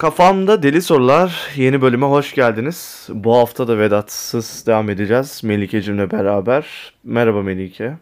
Kafamda 0.00 0.62
Deli 0.62 0.82
Sorular 0.82 1.50
yeni 1.56 1.82
bölüme 1.82 2.06
hoş 2.06 2.34
geldiniz. 2.34 3.08
Bu 3.12 3.36
hafta 3.36 3.68
da 3.68 3.78
Vedat'sız 3.78 4.66
devam 4.66 4.90
edeceğiz 4.90 5.40
Melike'cimle 5.44 6.10
beraber. 6.10 6.94
Merhaba 7.04 7.42
Melike. 7.42 7.96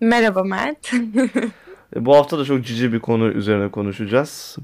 Merhaba 0.00 0.44
Mert. 0.44 0.92
Bu 1.96 2.16
hafta 2.16 2.38
da 2.38 2.44
çok 2.44 2.64
cici 2.64 2.92
bir 2.92 3.00
konu 3.00 3.28
üzerine 3.28 3.70
konuşacağız. 3.70 4.56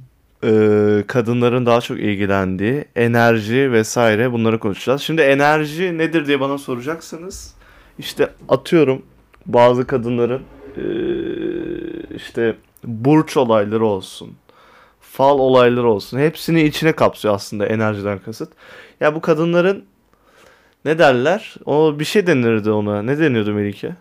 Ee, 0.44 1.04
kadınların 1.06 1.66
daha 1.66 1.80
çok 1.80 1.98
ilgilendiği 1.98 2.84
enerji 2.96 3.72
vesaire 3.72 4.32
bunları 4.32 4.58
konuşacağız. 4.58 5.02
Şimdi 5.02 5.22
enerji 5.22 5.98
nedir 5.98 6.26
diye 6.26 6.40
bana 6.40 6.58
soracaksınız. 6.58 7.54
İşte 7.98 8.30
atıyorum 8.48 9.02
bazı 9.46 9.86
kadınların 9.86 10.42
ee, 10.76 10.82
işte 12.16 12.56
burç 12.84 13.36
olayları 13.36 13.84
olsun, 13.84 14.30
fal 15.12 15.38
olayları 15.38 15.88
olsun. 15.90 16.18
Hepsini 16.18 16.62
içine 16.62 16.92
kapsıyor 16.92 17.34
aslında 17.34 17.66
enerjiden 17.66 18.18
kasıt. 18.18 18.52
Ya 19.00 19.14
bu 19.14 19.20
kadınların 19.20 19.84
ne 20.84 20.98
derler? 20.98 21.54
O 21.64 21.98
bir 21.98 22.04
şey 22.04 22.26
denirdi 22.26 22.70
ona. 22.70 23.02
Ne 23.02 23.18
deniyordu 23.18 23.52
Melike? 23.52 23.96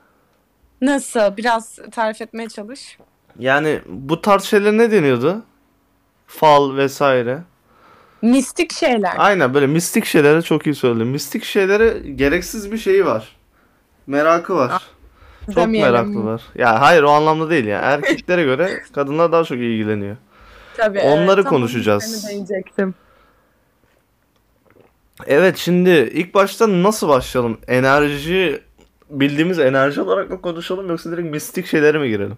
Nasıl? 0.82 1.38
Biraz 1.38 1.80
tarif 1.92 2.22
etmeye 2.22 2.50
çalış. 2.50 2.98
Yani 3.40 3.80
bu 3.86 4.22
tarz 4.22 4.44
şeyler 4.44 4.74
ne 4.74 4.92
deniyordu? 4.92 5.42
Fal 6.28 6.76
vesaire. 6.76 7.40
Mistik 8.22 8.74
şeyler. 8.74 9.14
Aynen 9.18 9.54
böyle 9.54 9.68
mistik 9.68 10.06
şeylere 10.06 10.42
çok 10.42 10.66
iyi 10.68 10.76
söyledin. 10.76 11.08
Mistik 11.08 11.44
şeylere 11.44 12.10
gereksiz 12.16 12.72
bir 12.72 12.78
şeyi 12.78 13.06
var. 13.06 13.36
Merakı 14.08 14.56
var. 14.56 14.82
Çok 15.46 15.56
Demeyelim. 15.56 15.92
meraklılar. 15.92 16.42
Ya 16.56 16.82
hayır 16.82 17.04
o 17.04 17.10
anlamda 17.10 17.50
değil 17.50 17.66
ya. 17.66 17.80
Erkeklere 17.80 18.44
göre 18.44 18.84
kadınlar 18.94 19.32
daha 19.32 19.44
çok 19.44 19.58
ilgileniyor. 19.58 20.18
Tabii, 20.78 21.00
Onları 21.00 21.44
tam 21.44 21.50
konuşacağız. 21.50 22.28
değinecektim. 22.28 22.96
Evet 25.28 25.58
şimdi 25.58 25.90
ilk 25.90 26.34
başta 26.34 26.84
nasıl 26.84 27.08
başlayalım? 27.08 27.60
Enerji 27.68 28.62
bildiğimiz 29.10 29.60
enerji 29.60 30.02
olarak 30.02 30.30
mı 30.30 30.42
konuşalım 30.42 30.90
yoksa 30.90 31.12
direkt 31.12 31.32
mistik 31.32 31.66
şeylere 31.66 31.98
mi 31.98 32.10
girelim? 32.10 32.38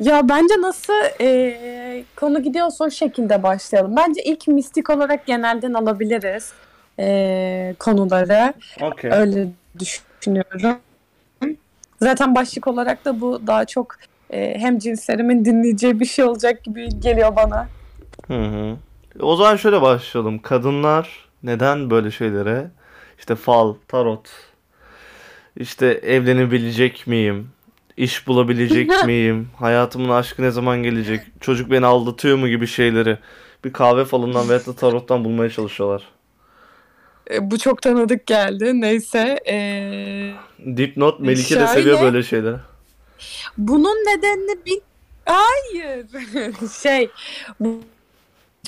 Ya 0.00 0.28
bence 0.28 0.54
nasıl 0.60 0.92
e, 1.20 2.04
konu 2.16 2.42
gidiyorsa 2.42 2.84
o 2.84 2.90
şekilde 2.90 3.42
başlayalım. 3.42 3.96
Bence 3.96 4.22
ilk 4.22 4.48
mistik 4.48 4.90
olarak 4.90 5.26
genelden 5.26 5.74
alabiliriz 5.74 6.52
e, 6.98 7.74
konuları. 7.78 8.52
Okey. 8.82 9.10
Öyle 9.10 9.48
düşünüyorum. 9.78 10.78
Zaten 12.02 12.34
başlık 12.34 12.66
olarak 12.66 13.04
da 13.04 13.20
bu 13.20 13.46
daha 13.46 13.64
çok 13.64 13.96
e, 14.30 14.54
hem 14.58 14.78
cinslerimin 14.78 15.44
dinleyeceği 15.44 16.00
bir 16.00 16.04
şey 16.04 16.24
olacak 16.24 16.64
gibi 16.64 16.88
geliyor 17.00 17.36
bana. 17.36 17.68
Hı 18.26 18.34
hı. 18.42 18.76
O 19.20 19.36
zaman 19.36 19.56
şöyle 19.56 19.82
başlayalım. 19.82 20.38
Kadınlar 20.38 21.28
neden 21.42 21.90
böyle 21.90 22.10
şeylere 22.10 22.70
işte 23.18 23.34
fal, 23.34 23.74
tarot, 23.88 24.28
işte 25.56 25.86
evlenebilecek 25.86 27.06
miyim? 27.06 27.48
İş 27.96 28.26
bulabilecek 28.26 28.90
miyim? 29.06 29.48
Hayatımın 29.56 30.08
aşkı 30.08 30.42
ne 30.42 30.50
zaman 30.50 30.82
gelecek? 30.82 31.20
Çocuk 31.40 31.70
beni 31.70 31.86
aldatıyor 31.86 32.36
mu 32.36 32.48
gibi 32.48 32.66
şeyleri 32.66 33.18
bir 33.64 33.72
kahve 33.72 34.04
falından 34.04 34.48
veya 34.48 34.66
da 34.66 34.72
tarottan 34.76 35.24
bulmaya 35.24 35.50
çalışıyorlar. 35.50 36.02
E, 37.30 37.50
bu 37.50 37.58
çok 37.58 37.82
tanıdık 37.82 38.26
geldi. 38.26 38.80
Neyse. 38.80 39.38
E, 39.48 39.56
Dipnot 40.76 41.20
Melike 41.20 41.42
de 41.42 41.48
Şöyle- 41.48 41.66
seviyor 41.66 42.00
böyle 42.02 42.22
şeyleri. 42.22 42.56
Bunun 43.58 43.96
nedenini 43.96 44.64
bil... 44.66 44.80
Hayır. 45.24 46.06
şey 46.82 47.10
bu 47.60 47.80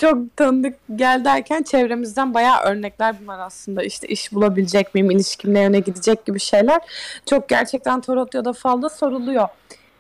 çok 0.01 0.37
tanıdık 0.37 0.75
gel 0.97 1.25
derken 1.25 1.63
çevremizden 1.63 2.35
bayağı 2.35 2.61
örnekler 2.61 3.17
bunlar 3.23 3.39
aslında. 3.39 3.83
İşte 3.83 4.09
iş 4.09 4.33
bulabilecek 4.33 4.95
miyim, 4.95 5.11
ilişkim 5.11 5.55
ne 5.55 5.61
yöne 5.61 5.81
gidecek 5.81 6.27
gibi 6.27 6.41
şeyler. 6.41 6.81
Çok 7.27 7.49
gerçekten 7.49 8.01
tarot 8.01 8.35
ya 8.35 8.45
da 8.45 8.53
falda 8.53 8.89
soruluyor. 8.89 9.49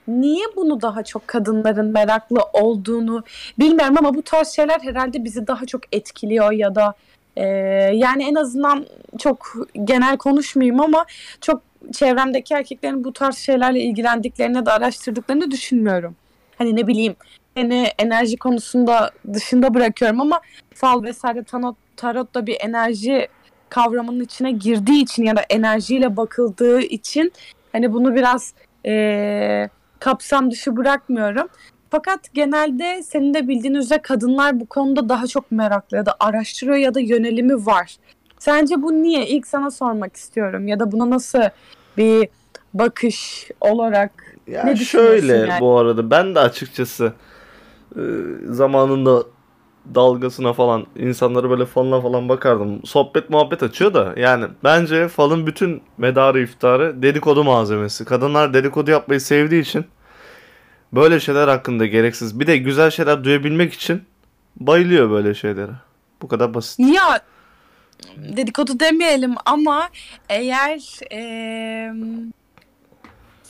Niye 0.08 0.46
bunu 0.56 0.82
daha 0.82 1.04
çok 1.04 1.28
kadınların 1.28 1.86
meraklı 1.86 2.40
olduğunu 2.52 3.24
bilmiyorum 3.58 3.94
ama 3.98 4.14
bu 4.14 4.22
tarz 4.22 4.48
şeyler 4.48 4.80
herhalde 4.80 5.24
bizi 5.24 5.46
daha 5.46 5.66
çok 5.66 5.80
etkiliyor 5.92 6.52
ya 6.52 6.74
da 6.74 6.94
e, 7.36 7.46
yani 7.94 8.24
en 8.24 8.34
azından 8.34 8.86
çok 9.18 9.54
genel 9.84 10.16
konuşmayayım 10.16 10.80
ama 10.80 11.06
çok 11.40 11.62
çevremdeki 11.92 12.54
erkeklerin 12.54 13.04
bu 13.04 13.12
tarz 13.12 13.36
şeylerle 13.36 13.80
ilgilendiklerini 13.80 14.66
da 14.66 14.72
araştırdıklarını 14.72 15.50
düşünmüyorum. 15.50 16.16
Hani 16.58 16.76
ne 16.76 16.86
bileyim 16.86 17.16
beni 17.56 17.88
enerji 17.98 18.36
konusunda 18.36 19.10
dışında 19.34 19.74
bırakıyorum 19.74 20.20
ama 20.20 20.40
fal 20.74 21.02
vesaire 21.02 21.44
tarot, 21.44 21.76
tarot 21.96 22.34
da 22.34 22.46
bir 22.46 22.56
enerji 22.60 23.28
kavramının 23.68 24.24
içine 24.24 24.52
girdiği 24.52 25.02
için 25.02 25.24
ya 25.24 25.36
da 25.36 25.42
enerjiyle 25.50 26.16
bakıldığı 26.16 26.80
için 26.80 27.32
hani 27.72 27.92
bunu 27.92 28.14
biraz 28.14 28.54
eee, 28.84 29.70
kapsam 29.98 30.50
dışı 30.50 30.76
bırakmıyorum. 30.76 31.48
Fakat 31.90 32.34
genelde 32.34 33.02
senin 33.02 33.34
de 33.34 33.48
bildiğin 33.48 33.74
üzere 33.74 34.02
kadınlar 34.02 34.60
bu 34.60 34.66
konuda 34.66 35.08
daha 35.08 35.26
çok 35.26 35.52
meraklı 35.52 35.96
ya 35.96 36.06
da 36.06 36.16
araştırıyor 36.20 36.76
ya 36.76 36.94
da 36.94 37.00
yönelimi 37.00 37.66
var. 37.66 37.96
Sence 38.40 38.82
bu 38.82 38.92
niye? 38.92 39.26
İlk 39.26 39.46
sana 39.46 39.70
sormak 39.70 40.16
istiyorum 40.16 40.68
ya 40.68 40.80
da 40.80 40.92
buna 40.92 41.10
nasıl 41.10 41.40
bir 41.96 42.28
bakış 42.74 43.50
olarak 43.60 44.36
Ya 44.46 44.64
Ne 44.64 44.76
düşünüyorsun 44.76 45.26
şöyle 45.26 45.32
yani? 45.32 45.60
bu 45.60 45.78
arada 45.78 46.10
ben 46.10 46.34
de 46.34 46.40
açıkçası 46.40 47.12
e, 47.96 48.00
zamanında 48.44 49.22
dalgasına 49.94 50.52
falan 50.52 50.86
insanlara 50.96 51.50
böyle 51.50 51.66
falına 51.66 52.00
falan 52.00 52.28
bakardım. 52.28 52.80
Sohbet 52.84 53.30
muhabbet 53.30 53.62
açıyor 53.62 53.94
da 53.94 54.14
yani 54.16 54.44
bence 54.64 55.08
falın 55.08 55.46
bütün 55.46 55.82
medarı 55.98 56.40
iftarı 56.40 57.02
dedikodu 57.02 57.44
malzemesi. 57.44 58.04
Kadınlar 58.04 58.54
dedikodu 58.54 58.90
yapmayı 58.90 59.20
sevdiği 59.20 59.62
için 59.62 59.84
böyle 60.92 61.20
şeyler 61.20 61.48
hakkında 61.48 61.86
gereksiz 61.86 62.40
bir 62.40 62.46
de 62.46 62.56
güzel 62.56 62.90
şeyler 62.90 63.24
duyabilmek 63.24 63.72
için 63.72 64.02
bayılıyor 64.56 65.10
böyle 65.10 65.34
şeylere. 65.34 65.72
Bu 66.22 66.28
kadar 66.28 66.54
basit. 66.54 66.78
Ya 66.78 67.20
dedikodu 68.16 68.80
demeyelim 68.80 69.34
ama 69.44 69.88
eğer 70.28 70.80
eee 71.10 71.92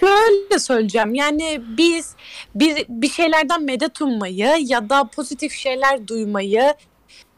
şöyle 0.01 0.59
söyleyeceğim. 0.59 1.15
Yani 1.15 1.61
biz 1.79 2.15
bir, 2.55 2.85
bir 2.89 3.11
şeylerden 3.11 3.63
medet 3.63 4.03
ummayı 4.03 4.55
ya 4.61 4.91
da 4.91 5.05
pozitif 5.05 5.53
şeyler 5.53 6.09
duymayı 6.09 6.75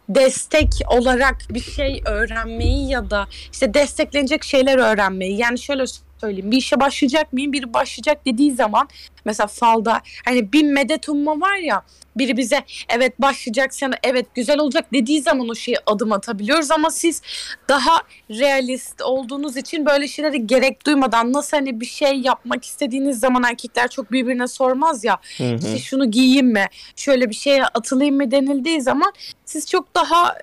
destek 0.08 0.68
olarak 0.88 1.36
bir 1.50 1.60
şey 1.60 2.02
öğrenmeyi 2.06 2.90
ya 2.90 3.10
da 3.10 3.26
işte 3.52 3.74
desteklenecek 3.74 4.44
şeyler 4.44 4.78
öğrenmeyi 4.78 5.38
yani 5.38 5.58
şöyle 5.58 5.84
söyleyeyim. 6.22 6.50
Bir 6.50 6.56
işe 6.56 6.80
başlayacak 6.80 7.32
mıyım? 7.32 7.52
Biri 7.52 7.74
başlayacak 7.74 8.26
dediği 8.26 8.52
zaman 8.52 8.88
mesela 9.24 9.46
falda 9.46 10.00
hani 10.24 10.52
bir 10.52 10.62
medet 10.62 11.08
umma 11.08 11.40
var 11.40 11.56
ya 11.56 11.82
biri 12.16 12.36
bize 12.36 12.64
evet 12.88 13.20
başlayacaksın 13.20 13.92
evet 14.02 14.26
güzel 14.34 14.58
olacak 14.58 14.86
dediği 14.92 15.22
zaman 15.22 15.48
o 15.48 15.54
şeye 15.54 15.76
adım 15.86 16.12
atabiliyoruz. 16.12 16.70
Ama 16.70 16.90
siz 16.90 17.22
daha 17.68 18.00
realist 18.30 19.02
olduğunuz 19.02 19.56
için 19.56 19.86
böyle 19.86 20.08
şeylere 20.08 20.36
gerek 20.36 20.86
duymadan 20.86 21.32
nasıl 21.32 21.56
hani 21.56 21.80
bir 21.80 21.86
şey 21.86 22.20
yapmak 22.20 22.64
istediğiniz 22.64 23.20
zaman 23.20 23.42
erkekler 23.42 23.88
çok 23.88 24.12
birbirine 24.12 24.48
sormaz 24.48 25.04
ya 25.04 25.18
Hı 25.38 25.44
hı. 25.44 25.54
işte 25.56 25.78
şunu 25.78 26.10
giyeyim 26.10 26.46
mi 26.52 26.66
şöyle 26.96 27.30
bir 27.30 27.34
şeye 27.34 27.64
atılayım 27.64 28.16
mı? 28.16 28.30
denildiği 28.30 28.80
zaman 28.80 29.12
siz 29.44 29.66
çok 29.70 29.94
daha 29.94 30.34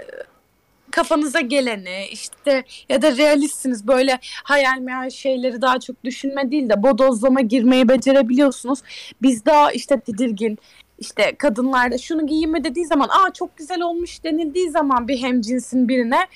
kafanıza 0.92 1.40
geleni 1.40 2.06
işte 2.12 2.64
ya 2.90 3.02
da 3.02 3.18
realistsiniz 3.18 3.88
böyle 3.88 4.20
hayal 4.44 4.80
meyal 4.80 5.10
şeyleri 5.10 5.62
daha 5.62 5.80
çok 5.80 6.04
düşünme 6.04 6.52
değil 6.52 6.70
de 6.70 6.84
bodozlama 6.84 7.42
girmeyi 7.42 7.90
becerebiliyorsunuz. 7.90 8.80
Biz 9.22 9.46
daha 9.46 9.72
işte 9.72 10.00
tedirgin 10.00 10.58
işte 11.00 11.36
kadınlarda 11.38 11.97
şunu 11.97 12.28
giyeyim 12.28 12.64
dediği 12.64 12.86
zaman 12.86 13.09
aa 13.09 13.34
çok 13.34 13.58
güzel 13.58 13.82
olmuş 13.82 14.24
denildiği 14.24 14.70
zaman 14.70 15.08
bir 15.08 15.22
hemcinsin 15.22 15.88
birine 15.88 16.28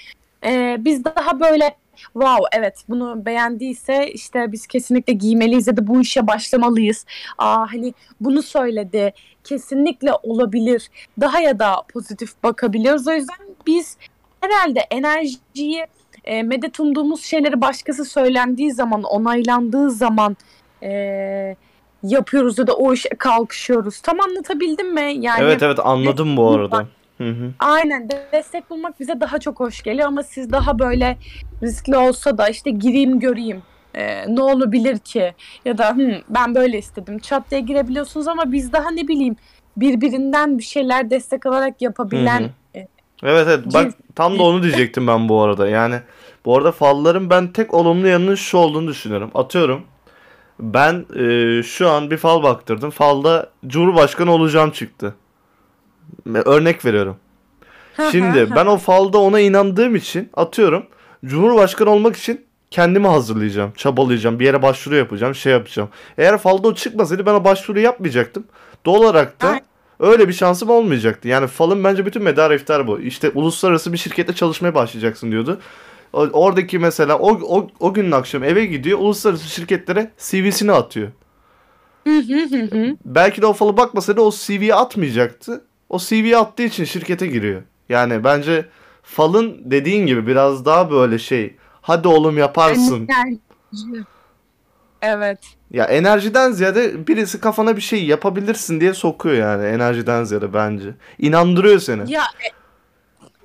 e, 0.46 0.76
biz 0.80 1.06
daha 1.06 1.40
böyle 1.40 1.76
wow 2.14 2.46
evet 2.52 2.84
bunu 2.90 3.26
beğendiyse 3.26 4.12
işte 4.12 4.52
biz 4.52 4.68
kesinlikle 4.68 5.14
giymeliyiz 5.14 5.68
ya 5.68 5.78
da 5.78 5.88
bu 5.88 6.02
işe 6.02 6.28
başlamalıyız. 6.28 7.06
Aa 7.38 7.72
hani 7.74 7.94
bunu 8.22 8.44
söyledi 8.44 9.14
kesinlikle 9.44 10.12
olabilir 10.24 10.90
daha 11.22 11.40
ya 11.40 11.60
da 11.60 11.76
pozitif 11.94 12.44
bakabiliyoruz. 12.44 13.08
O 13.08 13.12
yüzden 13.12 13.38
biz 13.68 13.98
herhalde 14.44 14.80
enerjiyi 14.92 15.86
e, 16.24 16.44
medet 16.44 16.80
umduğumuz 16.80 17.24
şeyleri 17.26 17.62
başkası 17.62 18.06
söylendiği 18.06 18.72
zaman 18.72 19.04
onaylandığı 19.04 19.92
zaman 19.92 20.38
e, 20.84 20.90
yapıyoruz 22.04 22.58
ya 22.60 22.68
da 22.68 22.74
o 22.74 22.94
işe 22.94 23.10
kalkışıyoruz. 23.10 24.00
Tam 24.02 24.20
anlatabildim 24.22 24.94
mi? 24.94 25.14
Yani 25.20 25.44
Evet 25.44 25.64
evet 25.64 25.80
anladım 25.84 26.38
bu 26.38 26.50
arada. 26.52 26.88
Hı 27.18 27.30
hı. 27.30 27.52
Aynen 27.60 28.10
de- 28.10 28.28
destek 28.34 28.70
bulmak 28.70 29.00
bize 29.00 29.22
daha 29.22 29.40
çok 29.40 29.60
hoş 29.60 29.84
geliyor 29.84 30.08
ama 30.08 30.24
siz 30.24 30.52
daha 30.52 30.80
böyle 30.80 31.18
riskli 31.64 31.98
olsa 31.98 32.38
da 32.38 32.50
işte 32.50 32.72
gireyim 32.72 33.20
göreyim 33.20 33.62
Ee, 33.96 34.36
ne 34.36 34.42
olabilir 34.42 34.98
ki 35.00 35.34
ya 35.66 35.78
da 35.78 35.90
"Hı, 35.96 36.22
ben 36.30 36.56
böyle 36.56 36.78
istedim 36.78 37.20
çat 37.20 37.52
diye 37.52 37.62
girebiliyorsunuz 37.62 38.28
ama 38.28 38.52
biz 38.52 38.74
daha 38.74 38.92
ne 38.92 39.08
bileyim 39.08 39.36
birbirinden 39.78 40.58
bir 40.58 40.64
şeyler 40.64 41.10
destek 41.10 41.46
alarak 41.46 41.82
yapabilen 41.82 42.42
Hı 42.42 42.46
hı. 42.46 42.50
e, 42.80 42.88
Evet 43.24 43.48
evet 43.48 43.74
bak 43.74 43.92
tam 44.16 44.40
da 44.40 44.44
onu 44.44 44.64
diyecektim 44.64 45.08
ben 45.08 45.30
bu 45.30 45.42
arada. 45.42 45.68
Yani 45.68 46.00
bu 46.46 46.58
arada 46.58 46.72
falların 46.72 47.30
ben 47.30 47.48
tek 47.48 47.74
olumlu 47.74 48.08
yanının 48.08 48.36
şu 48.36 48.58
olduğunu 48.58 48.88
düşünüyorum. 48.88 49.32
Atıyorum 49.36 49.82
ben 50.60 51.06
e, 51.16 51.64
şu 51.64 51.90
an 51.90 52.12
bir 52.12 52.18
fal 52.18 52.44
baktırdım. 52.44 52.90
Falda 52.90 53.50
Cumhurbaşkanı 53.68 54.32
olacağım 54.32 54.72
çıktı. 54.72 55.16
Örnek 56.46 56.86
veriyorum. 56.86 57.18
Şimdi 58.12 58.56
ben 58.56 58.66
o 58.66 58.78
falda 58.78 59.18
ona 59.18 59.40
inandığım 59.40 59.96
için 59.96 60.30
atıyorum 60.34 60.86
Cumhurbaşkanı 61.26 61.90
olmak 61.90 62.16
için 62.16 62.46
kendimi 62.72 63.08
hazırlayacağım, 63.08 63.72
çabalayacağım, 63.72 64.40
bir 64.40 64.46
yere 64.46 64.62
başvuru 64.62 64.96
yapacağım, 64.96 65.36
şey 65.36 65.54
yapacağım. 65.54 65.90
Eğer 66.18 66.38
falda 66.38 66.68
o 66.68 66.74
çıkmasaydı 66.74 67.26
ben 67.26 67.34
o 67.34 67.44
başvuru 67.44 67.80
yapmayacaktım. 67.80 68.44
Doğal 68.86 68.96
olarak 68.96 69.42
da 69.42 69.62
öyle 70.00 70.28
bir 70.28 70.34
şansım 70.34 70.70
olmayacaktı. 70.70 71.28
Yani 71.28 71.48
falın 71.48 71.84
bence 71.84 72.06
bütün 72.06 72.24
medar 72.24 72.52
iftar 72.52 72.88
bu. 72.88 73.00
İşte 73.00 73.30
uluslararası 73.30 73.94
bir 73.94 73.98
şirkette 73.98 74.34
çalışmaya 74.34 74.76
başlayacaksın 74.76 75.32
diyordu. 75.32 75.60
Oradaki 76.14 76.80
mesela 76.80 77.18
o, 77.18 77.58
o, 77.58 77.68
o 77.80 77.94
günün 77.94 78.12
akşam 78.12 78.44
eve 78.44 78.66
gidiyor 78.66 79.00
uluslararası 79.00 79.50
şirketlere 79.50 80.12
CV'sini 80.18 80.72
atıyor. 80.72 81.12
Belki 83.06 83.42
de 83.42 83.46
o 83.46 83.54
falı 83.54 83.78
bakmasaydı 83.78 84.22
o 84.22 84.32
CV'yi 84.32 84.76
atmayacaktı. 84.76 85.66
O 85.90 86.00
CV'yi 86.00 86.38
attığı 86.38 86.64
için 86.64 86.84
şirkete 86.84 87.28
giriyor. 87.28 87.62
Yani 87.90 88.24
bence 88.24 88.66
falın 89.04 89.62
dediğin 89.66 90.06
gibi 90.08 90.28
biraz 90.28 90.66
daha 90.66 90.92
böyle 90.92 91.20
şey 91.20 91.56
hadi 91.82 92.08
oğlum 92.08 92.38
yaparsın. 92.38 93.08
Evet. 95.02 95.40
Ya 95.74 95.86
enerjiden 95.86 96.52
ziyade 96.52 97.08
birisi 97.08 97.40
kafana 97.40 97.76
bir 97.76 97.82
şey 97.82 98.06
yapabilirsin 98.06 98.82
diye 98.82 98.94
sokuyor 98.94 99.36
yani 99.36 99.66
enerjiden 99.66 100.24
ziyade 100.24 100.54
bence. 100.54 100.94
İnandırıyor 101.20 101.80
seni. 101.80 102.12
Ya 102.12 102.22
e, 102.22 102.48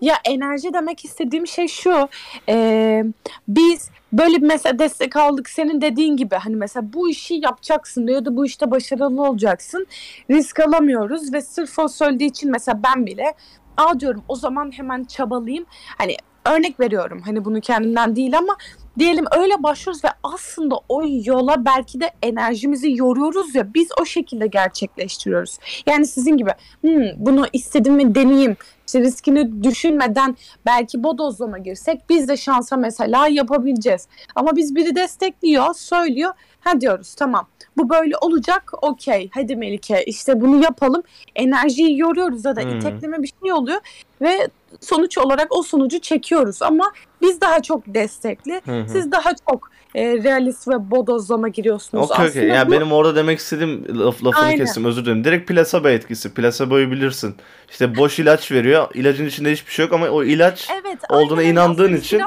ya 0.01 0.15
enerji 0.25 0.73
demek 0.73 1.05
istediğim 1.05 1.47
şey 1.47 1.69
şu. 1.69 2.09
E, 2.49 3.05
biz 3.49 3.91
böyle 4.13 4.39
mesela 4.39 4.79
destek 4.79 5.17
aldık 5.17 5.51
senin 5.51 5.81
dediğin 5.81 6.17
gibi 6.17 6.35
hani 6.35 6.57
mesela 6.57 6.93
bu 6.93 7.09
işi 7.11 7.35
yapacaksın 7.35 8.07
ya 8.07 8.25
da 8.25 8.37
bu 8.37 8.47
işte 8.47 8.71
başarılı 8.71 9.23
olacaksın. 9.23 9.87
Risk 10.31 10.61
alamıyoruz 10.61 11.33
ve 11.33 11.41
sırf 11.41 11.79
o 11.79 11.89
söylediği 11.89 12.31
için 12.31 12.51
mesela 12.51 12.81
ben 12.83 13.07
bile 13.07 13.35
Aa 13.79 14.01
diyorum 14.01 14.25
o 14.29 14.35
zaman 14.35 14.71
hemen 14.77 15.05
çabalayayım. 15.05 15.67
Hani 15.99 16.17
örnek 16.47 16.81
veriyorum 16.81 17.23
hani 17.25 17.45
bunu 17.45 17.61
kendimden 17.61 18.17
değil 18.17 18.39
ama 18.39 18.57
diyelim 18.99 19.25
öyle 19.39 19.63
başlıyoruz 19.63 20.05
ve 20.05 20.09
aslında 20.23 20.77
o 20.89 21.03
yola 21.25 21.65
belki 21.65 22.01
de 22.01 22.11
enerjimizi 22.23 22.93
yoruyoruz 22.93 23.55
ya 23.55 23.75
biz 23.75 23.89
o 24.01 24.05
şekilde 24.05 24.47
gerçekleştiriyoruz. 24.47 25.59
Yani 25.87 26.07
sizin 26.07 26.37
gibi 26.37 26.51
hmm, 26.81 27.05
bunu 27.17 27.47
istedim 27.53 27.99
ve 27.99 28.15
deneyeyim 28.15 28.57
işte 28.89 29.01
riskini 29.01 29.65
düşünmeden 29.65 30.37
belki 30.67 31.03
bodozlama 31.03 31.59
girsek 31.59 32.01
biz 32.09 32.29
de 32.29 32.37
şansa 32.37 32.77
mesela 32.77 33.29
yapabileceğiz. 33.29 34.09
Ama 34.35 34.57
biz 34.57 34.75
biri 34.75 34.95
destekliyor, 34.95 35.75
söylüyor. 35.75 36.33
Ha 36.61 36.81
diyoruz 36.81 37.15
tamam 37.15 37.47
bu 37.77 37.91
böyle 37.91 38.17
olacak 38.21 38.73
okey 38.83 39.31
hadi 39.35 39.57
Melike 39.57 40.05
işte 40.05 40.41
bunu 40.41 40.63
yapalım. 40.63 41.03
Enerjiyi 41.35 41.99
yoruyoruz 41.99 42.45
ya 42.45 42.57
da 42.57 42.63
hmm. 42.63 42.79
itekleme 42.79 43.23
bir 43.23 43.33
şey 43.43 43.53
oluyor 43.53 43.81
ve 44.21 44.49
sonuç 44.81 45.19
olarak 45.19 45.57
o 45.57 45.63
sonucu 45.63 46.01
çekiyoruz 46.01 46.63
ama 46.63 46.93
biz 47.23 47.41
daha 47.41 47.63
çok 47.63 47.83
destekli. 47.87 48.61
Hı 48.65 48.81
hı. 48.81 48.89
Siz 48.89 49.13
daha 49.13 49.31
çok 49.51 49.71
e, 49.95 50.23
realist 50.23 50.69
ve 50.69 50.91
bodozlama 50.91 51.49
giriyorsunuz. 51.49 52.11
Okey 52.11 52.27
okey. 52.27 52.49
Yani 52.49 52.69
bu... 52.69 52.73
benim 52.73 52.93
orada 52.93 53.17
demek 53.17 53.39
istediğim 53.39 53.99
laf, 53.99 54.25
lafını 54.25 54.45
Aynen. 54.45 54.59
kestim 54.59 54.85
özür 54.85 55.05
dilerim. 55.05 55.25
Direkt 55.25 55.49
plasebo 55.49 55.89
etkisi. 55.89 56.35
Plasebo'yu 56.35 56.91
bilirsin. 56.91 57.35
İşte 57.71 57.97
boş 57.97 58.19
ilaç 58.19 58.53
veriyor. 58.53 58.89
İlacın 58.95 59.27
içinde 59.27 59.53
hiçbir 59.53 59.73
şey 59.73 59.85
yok 59.85 59.95
ama 59.95 60.09
o 60.09 60.25
ilaç 60.25 60.69
evet, 60.83 60.99
olduğuna 61.11 61.43
inandığın 61.43 61.97
için 61.97 62.21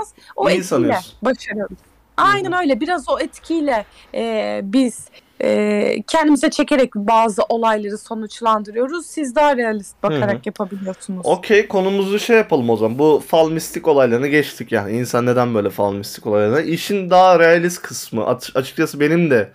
iyi 0.49 0.63
sanıyorsun. 0.63 1.13
Başarıyoruz. 1.21 1.77
Aynen 2.17 2.53
öyle. 2.53 2.79
Biraz 2.79 3.09
o 3.09 3.19
etkiyle 3.19 3.85
e, 4.13 4.61
biz 4.63 5.07
e, 5.43 6.03
kendimize 6.07 6.49
çekerek 6.49 6.95
bazı 6.95 7.43
olayları 7.49 7.97
sonuçlandırıyoruz. 7.97 9.05
Siz 9.05 9.35
daha 9.35 9.57
realist 9.57 10.03
bakarak 10.03 10.33
Hı-hı. 10.33 10.41
yapabiliyorsunuz. 10.45 11.25
Okey 11.25 11.67
konumuzu 11.67 12.19
şey 12.19 12.37
yapalım 12.37 12.69
o 12.69 12.77
zaman. 12.77 12.99
Bu 12.99 13.23
fal 13.27 13.51
mistik 13.51 13.87
olaylarını 13.87 14.27
geçtik 14.27 14.71
yani. 14.71 14.91
İnsan 14.91 15.25
neden 15.25 15.55
böyle 15.55 15.69
fal 15.69 15.93
mistik 15.93 16.27
olaylarına? 16.27 16.61
İşin 16.61 17.09
daha 17.09 17.39
realist 17.39 17.81
kısmı 17.81 18.27
açıkçası 18.55 18.99
benim 18.99 19.31
de 19.31 19.51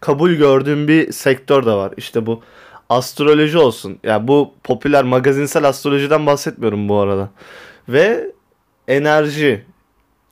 kabul 0.00 0.30
gördüğüm 0.30 0.88
bir 0.88 1.12
sektör 1.12 1.66
de 1.66 1.72
var. 1.72 1.92
İşte 1.96 2.26
bu 2.26 2.42
astroloji 2.88 3.58
olsun. 3.58 3.90
Ya 3.90 4.10
yani 4.10 4.28
bu 4.28 4.54
popüler 4.64 5.04
magazinsel 5.04 5.64
astrolojiden 5.64 6.26
bahsetmiyorum 6.26 6.88
bu 6.88 6.98
arada. 6.98 7.30
Ve 7.88 8.32
enerji 8.88 9.64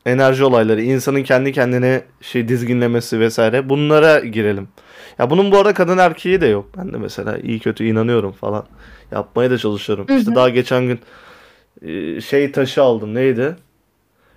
enerji 0.06 0.44
olayları, 0.44 0.82
insanın 0.82 1.22
kendi 1.22 1.52
kendine 1.52 2.02
şey 2.20 2.48
dizginlemesi 2.48 3.20
vesaire 3.20 3.68
bunlara 3.68 4.20
girelim. 4.20 4.68
Ya 5.18 5.30
bunun 5.30 5.52
bu 5.52 5.56
arada 5.58 5.74
kadın 5.74 5.98
erkeği 5.98 6.40
de 6.40 6.46
yok. 6.46 6.70
Ben 6.76 6.92
de 6.92 6.96
mesela 6.96 7.38
iyi 7.38 7.60
kötü 7.60 7.84
inanıyorum 7.84 8.32
falan. 8.32 8.66
Yapmaya 9.12 9.50
da 9.50 9.58
çalışıyorum. 9.58 10.08
Hı 10.08 10.14
hı. 10.14 10.18
İşte 10.18 10.34
daha 10.34 10.48
geçen 10.48 10.86
gün 10.86 11.00
e, 11.82 12.20
şey 12.20 12.52
taşı 12.52 12.82
aldım. 12.82 13.14
Neydi? 13.14 13.56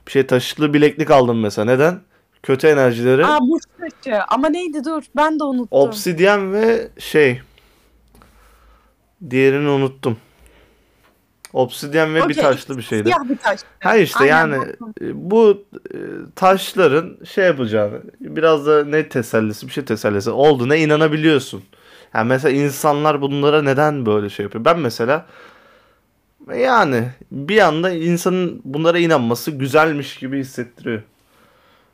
Bir 0.08 0.12
şey 0.12 0.28
taşlı 0.28 0.74
bileklik 0.74 1.12
aldım 1.12 1.40
mesela. 1.40 1.66
Neden? 1.66 2.00
Kötü 2.44 2.68
enerjileri. 2.68 3.26
Aa 3.26 3.40
bu 3.40 3.60
taşı. 3.80 4.20
Ama 4.28 4.50
neydi 4.50 4.84
dur 4.84 5.04
ben 5.16 5.40
de 5.40 5.44
unuttum. 5.44 5.68
Obsidyen 5.72 6.54
ve 6.54 6.88
şey 7.00 7.42
diğerini 9.30 9.70
unuttum. 9.70 10.18
Obsidyen 11.54 12.16
ve 12.16 12.20
okay. 12.20 12.30
bir 12.30 12.36
taşlı 12.42 12.78
bir 12.78 12.84
şeydi. 12.84 13.04
Siyah 13.04 13.30
bir 13.30 13.38
taş. 13.38 13.60
Ha 13.80 13.96
işte 13.96 14.20
Aynen. 14.20 14.32
yani 14.32 14.66
e, 15.02 15.30
bu 15.32 15.64
e, 15.94 15.98
taşların 16.36 17.18
şey 17.26 17.46
yapacağını 17.46 18.02
biraz 18.20 18.68
da 18.68 18.86
ne 18.86 19.10
tesellisi 19.10 19.68
bir 19.68 19.72
şey 19.72 19.86
tesellisi 19.86 20.30
olduğuna 20.30 20.76
inanabiliyorsun. 20.76 21.64
Yani 22.14 22.28
mesela 22.28 22.56
insanlar 22.56 23.22
bunlara 23.22 23.62
neden 23.62 24.06
böyle 24.06 24.30
şey 24.30 24.44
yapıyor? 24.44 24.66
Ben 24.66 24.80
mesela 24.80 25.26
yani 26.58 27.10
bir 27.32 27.60
anda 27.60 27.90
insanın 27.92 28.62
bunlara 28.66 29.00
inanması 29.00 29.52
güzelmiş 29.52 30.18
gibi 30.18 30.40
hissettiriyor. 30.40 31.02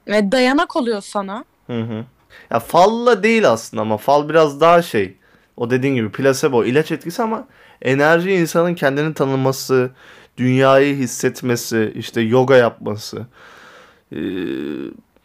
Ve 0.08 0.32
dayanak 0.32 0.76
oluyor 0.76 1.02
sana. 1.02 1.44
Hı 1.68 1.82
hı. 1.82 2.06
Ya 2.52 2.60
falla 2.60 3.24
değil 3.24 3.50
aslında 3.50 3.82
ama 3.82 3.98
fal 3.98 4.30
biraz 4.30 4.62
daha 4.62 4.82
şey. 4.82 5.17
O 5.58 5.70
dediğin 5.70 5.96
gibi 5.96 6.12
plasebo 6.12 6.66
ilaç 6.66 6.92
etkisi 6.92 7.22
ama 7.22 7.48
enerji 7.82 8.32
insanın 8.32 8.76
kendini 8.76 9.14
tanıması, 9.14 9.92
dünyayı 10.38 10.96
hissetmesi, 10.96 11.94
işte 11.96 12.22
yoga 12.22 12.56
yapması. 12.56 13.28
Ee, 14.12 14.18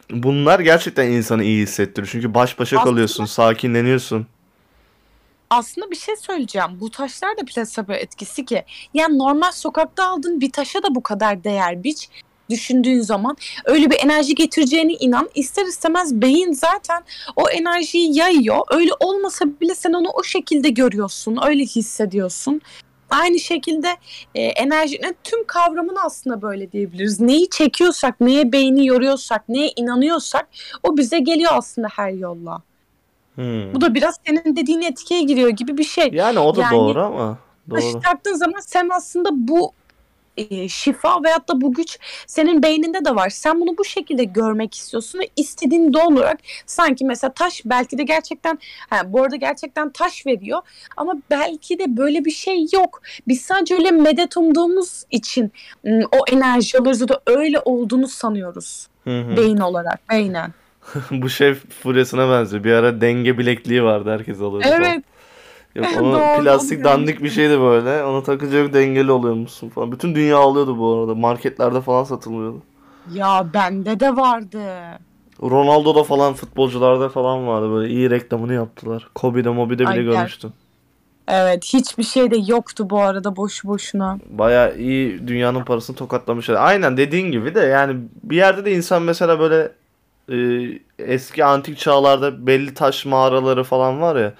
bunlar 0.09 0.59
gerçekten 0.59 1.07
insanı 1.07 1.43
iyi 1.43 1.61
hissettiriyor. 1.63 2.09
Çünkü 2.11 2.33
baş 2.33 2.59
başa 2.59 2.77
aslında, 2.77 2.91
kalıyorsun, 2.91 3.25
sakinleniyorsun. 3.25 4.27
Aslında 5.49 5.91
bir 5.91 5.95
şey 5.95 6.15
söyleyeceğim. 6.15 6.69
Bu 6.79 6.91
taşlar 6.91 7.37
da 7.37 7.45
plasebo 7.45 7.93
etkisi 7.93 8.45
ki. 8.45 8.63
Yani 8.93 9.17
normal 9.17 9.51
sokakta 9.51 10.07
aldığın 10.07 10.41
bir 10.41 10.51
taşa 10.51 10.83
da 10.83 10.95
bu 10.95 11.03
kadar 11.03 11.43
değer 11.43 11.83
biç 11.83 12.09
düşündüğün 12.49 13.01
zaman 13.01 13.37
öyle 13.65 13.89
bir 13.89 13.99
enerji 14.03 14.35
getireceğine 14.35 14.93
inan. 14.93 15.29
İster 15.35 15.65
istemez 15.65 16.21
beyin 16.21 16.51
zaten 16.51 17.03
o 17.35 17.49
enerjiyi 17.49 18.17
yayıyor. 18.17 18.59
Öyle 18.71 18.91
olmasa 18.99 19.45
bile 19.61 19.75
sen 19.75 19.93
onu 19.93 20.09
o 20.09 20.23
şekilde 20.23 20.69
görüyorsun, 20.69 21.39
öyle 21.45 21.63
hissediyorsun. 21.63 22.61
Aynı 23.09 23.39
şekilde 23.39 23.87
e, 24.35 24.41
enerjinin 24.41 25.15
tüm 25.23 25.43
kavramını 25.43 26.03
aslında 26.03 26.41
böyle 26.41 26.71
diyebiliriz. 26.71 27.19
Neyi 27.19 27.49
çekiyorsak, 27.49 28.21
neye 28.21 28.51
beyni 28.51 28.87
yoruyorsak, 28.87 29.49
neye 29.49 29.71
inanıyorsak 29.75 30.47
o 30.83 30.97
bize 30.97 31.19
geliyor 31.19 31.51
aslında 31.55 31.87
her 31.91 32.11
yolla. 32.11 32.61
Hmm. 33.35 33.73
Bu 33.73 33.81
da 33.81 33.93
biraz 33.93 34.19
senin 34.27 34.55
dediğin 34.55 34.81
etkiye 34.81 35.21
giriyor 35.21 35.49
gibi 35.49 35.77
bir 35.77 35.83
şey. 35.83 36.09
Yani 36.13 36.39
o 36.39 36.55
da 36.55 36.61
yani, 36.61 36.77
doğru 36.77 37.03
ama. 37.03 37.37
Doğru. 37.69 37.99
Taktığın 37.99 38.35
zaman 38.35 38.59
sen 38.59 38.89
aslında 38.93 39.29
bu 39.33 39.73
e, 40.37 40.69
şifa 40.69 41.23
veyahut 41.23 41.49
da 41.49 41.61
bu 41.61 41.73
güç 41.73 41.99
senin 42.27 42.63
beyninde 42.63 43.05
de 43.05 43.15
var. 43.15 43.29
Sen 43.29 43.61
bunu 43.61 43.77
bu 43.77 43.85
şekilde 43.85 44.23
görmek 44.23 44.75
istiyorsun 44.75 45.19
ve 45.19 45.29
istediğin 45.35 45.93
doğal 45.93 46.11
olarak 46.11 46.39
sanki 46.65 47.05
mesela 47.05 47.33
taş 47.33 47.61
belki 47.65 47.97
de 47.97 48.03
gerçekten 48.03 48.59
ha, 48.89 49.01
bu 49.13 49.23
arada 49.23 49.35
gerçekten 49.35 49.89
taş 49.89 50.25
veriyor 50.25 50.61
ama 50.97 51.13
belki 51.31 51.79
de 51.79 51.97
böyle 51.97 52.25
bir 52.25 52.31
şey 52.31 52.65
yok. 52.73 53.01
Biz 53.27 53.41
sadece 53.41 53.75
öyle 53.75 53.91
medet 53.91 54.37
umduğumuz 54.37 55.03
için 55.11 55.51
o 55.87 56.17
enerji 56.31 56.77
alıyoruz 56.77 57.07
da 57.07 57.21
öyle 57.25 57.59
olduğunu 57.65 58.07
sanıyoruz. 58.07 58.87
Hı 59.03 59.21
hı. 59.21 59.37
Beyin 59.37 59.57
olarak, 59.57 60.09
beynen. 60.09 60.53
bu 61.11 61.29
şey 61.29 61.53
furyasına 61.53 62.29
benziyor. 62.29 62.63
Bir 62.63 62.71
ara 62.71 63.01
denge 63.01 63.37
bilekliği 63.37 63.83
vardı 63.83 64.11
herkes 64.11 64.41
alıyordu. 64.41 64.67
Evet. 64.71 65.03
Yok 65.75 65.87
onu 66.01 66.19
plastik 66.39 66.83
dandik 66.83 67.23
bir 67.23 67.29
şeydi 67.29 67.59
böyle. 67.61 68.03
Onu 68.03 68.23
takınca 68.23 68.73
dengeli 68.73 69.11
oluyormuşsun 69.11 69.69
falan. 69.69 69.91
Bütün 69.91 70.15
dünya 70.15 70.37
alıyordu 70.37 70.77
bu 70.77 70.93
arada. 70.93 71.15
Marketlerde 71.15 71.81
falan 71.81 72.03
satılıyordu. 72.03 72.61
Ya 73.11 73.47
bende 73.53 73.99
de 73.99 74.15
vardı. 74.15 74.59
Ronaldo'da 75.41 76.03
falan 76.03 76.33
futbolcularda 76.33 77.09
falan 77.09 77.47
vardı 77.47 77.71
böyle 77.71 77.93
iyi 77.93 78.09
reklamını 78.09 78.53
yaptılar. 78.53 79.07
Kobe'de 79.15 79.49
Mobi'de 79.49 79.83
bile 79.83 79.89
Ay, 79.89 80.03
görmüştüm. 80.03 80.53
Evet 81.27 81.65
hiçbir 81.73 82.03
şey 82.03 82.31
de 82.31 82.37
yoktu 82.47 82.89
bu 82.89 82.99
arada 82.99 83.35
boşu 83.35 83.67
boşuna. 83.67 84.19
Baya 84.29 84.73
iyi 84.73 85.27
dünyanın 85.27 85.63
parasını 85.63 85.95
tokatlamışlar. 85.95 86.55
Aynen 86.55 86.97
dediğin 86.97 87.31
gibi 87.31 87.55
de 87.55 87.59
yani 87.59 87.97
bir 88.23 88.35
yerde 88.35 88.65
de 88.65 88.71
insan 88.71 89.01
mesela 89.01 89.39
böyle 89.39 89.71
e, 90.31 90.69
eski 90.99 91.45
antik 91.45 91.77
çağlarda 91.77 92.47
belli 92.47 92.73
taş 92.73 93.05
mağaraları 93.05 93.63
falan 93.63 94.01
var 94.01 94.15
ya. 94.15 94.33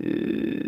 E, 0.00 0.08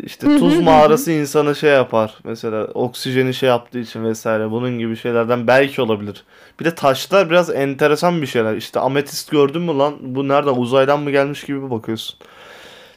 işte 0.03 0.37
tuz 0.37 0.59
mağarası 0.59 1.11
insanı 1.11 1.55
şey 1.55 1.71
yapar. 1.71 2.17
Mesela 2.23 2.65
oksijeni 2.65 3.33
şey 3.33 3.49
yaptığı 3.49 3.79
için 3.79 4.03
vesaire. 4.03 4.51
Bunun 4.51 4.79
gibi 4.79 4.95
şeylerden 4.97 5.47
belki 5.47 5.81
olabilir. 5.81 6.23
Bir 6.59 6.65
de 6.65 6.75
taşlar 6.75 7.29
biraz 7.29 7.49
enteresan 7.49 8.21
bir 8.21 8.27
şeyler. 8.27 8.55
İşte 8.55 8.79
ametist 8.79 9.31
gördün 9.31 9.61
mü 9.61 9.77
lan? 9.77 9.95
Bu 10.01 10.27
nereden 10.27 10.55
uzaydan 10.55 10.99
mı 10.99 11.11
gelmiş 11.11 11.43
gibi 11.43 11.71
bakıyorsun. 11.71 12.19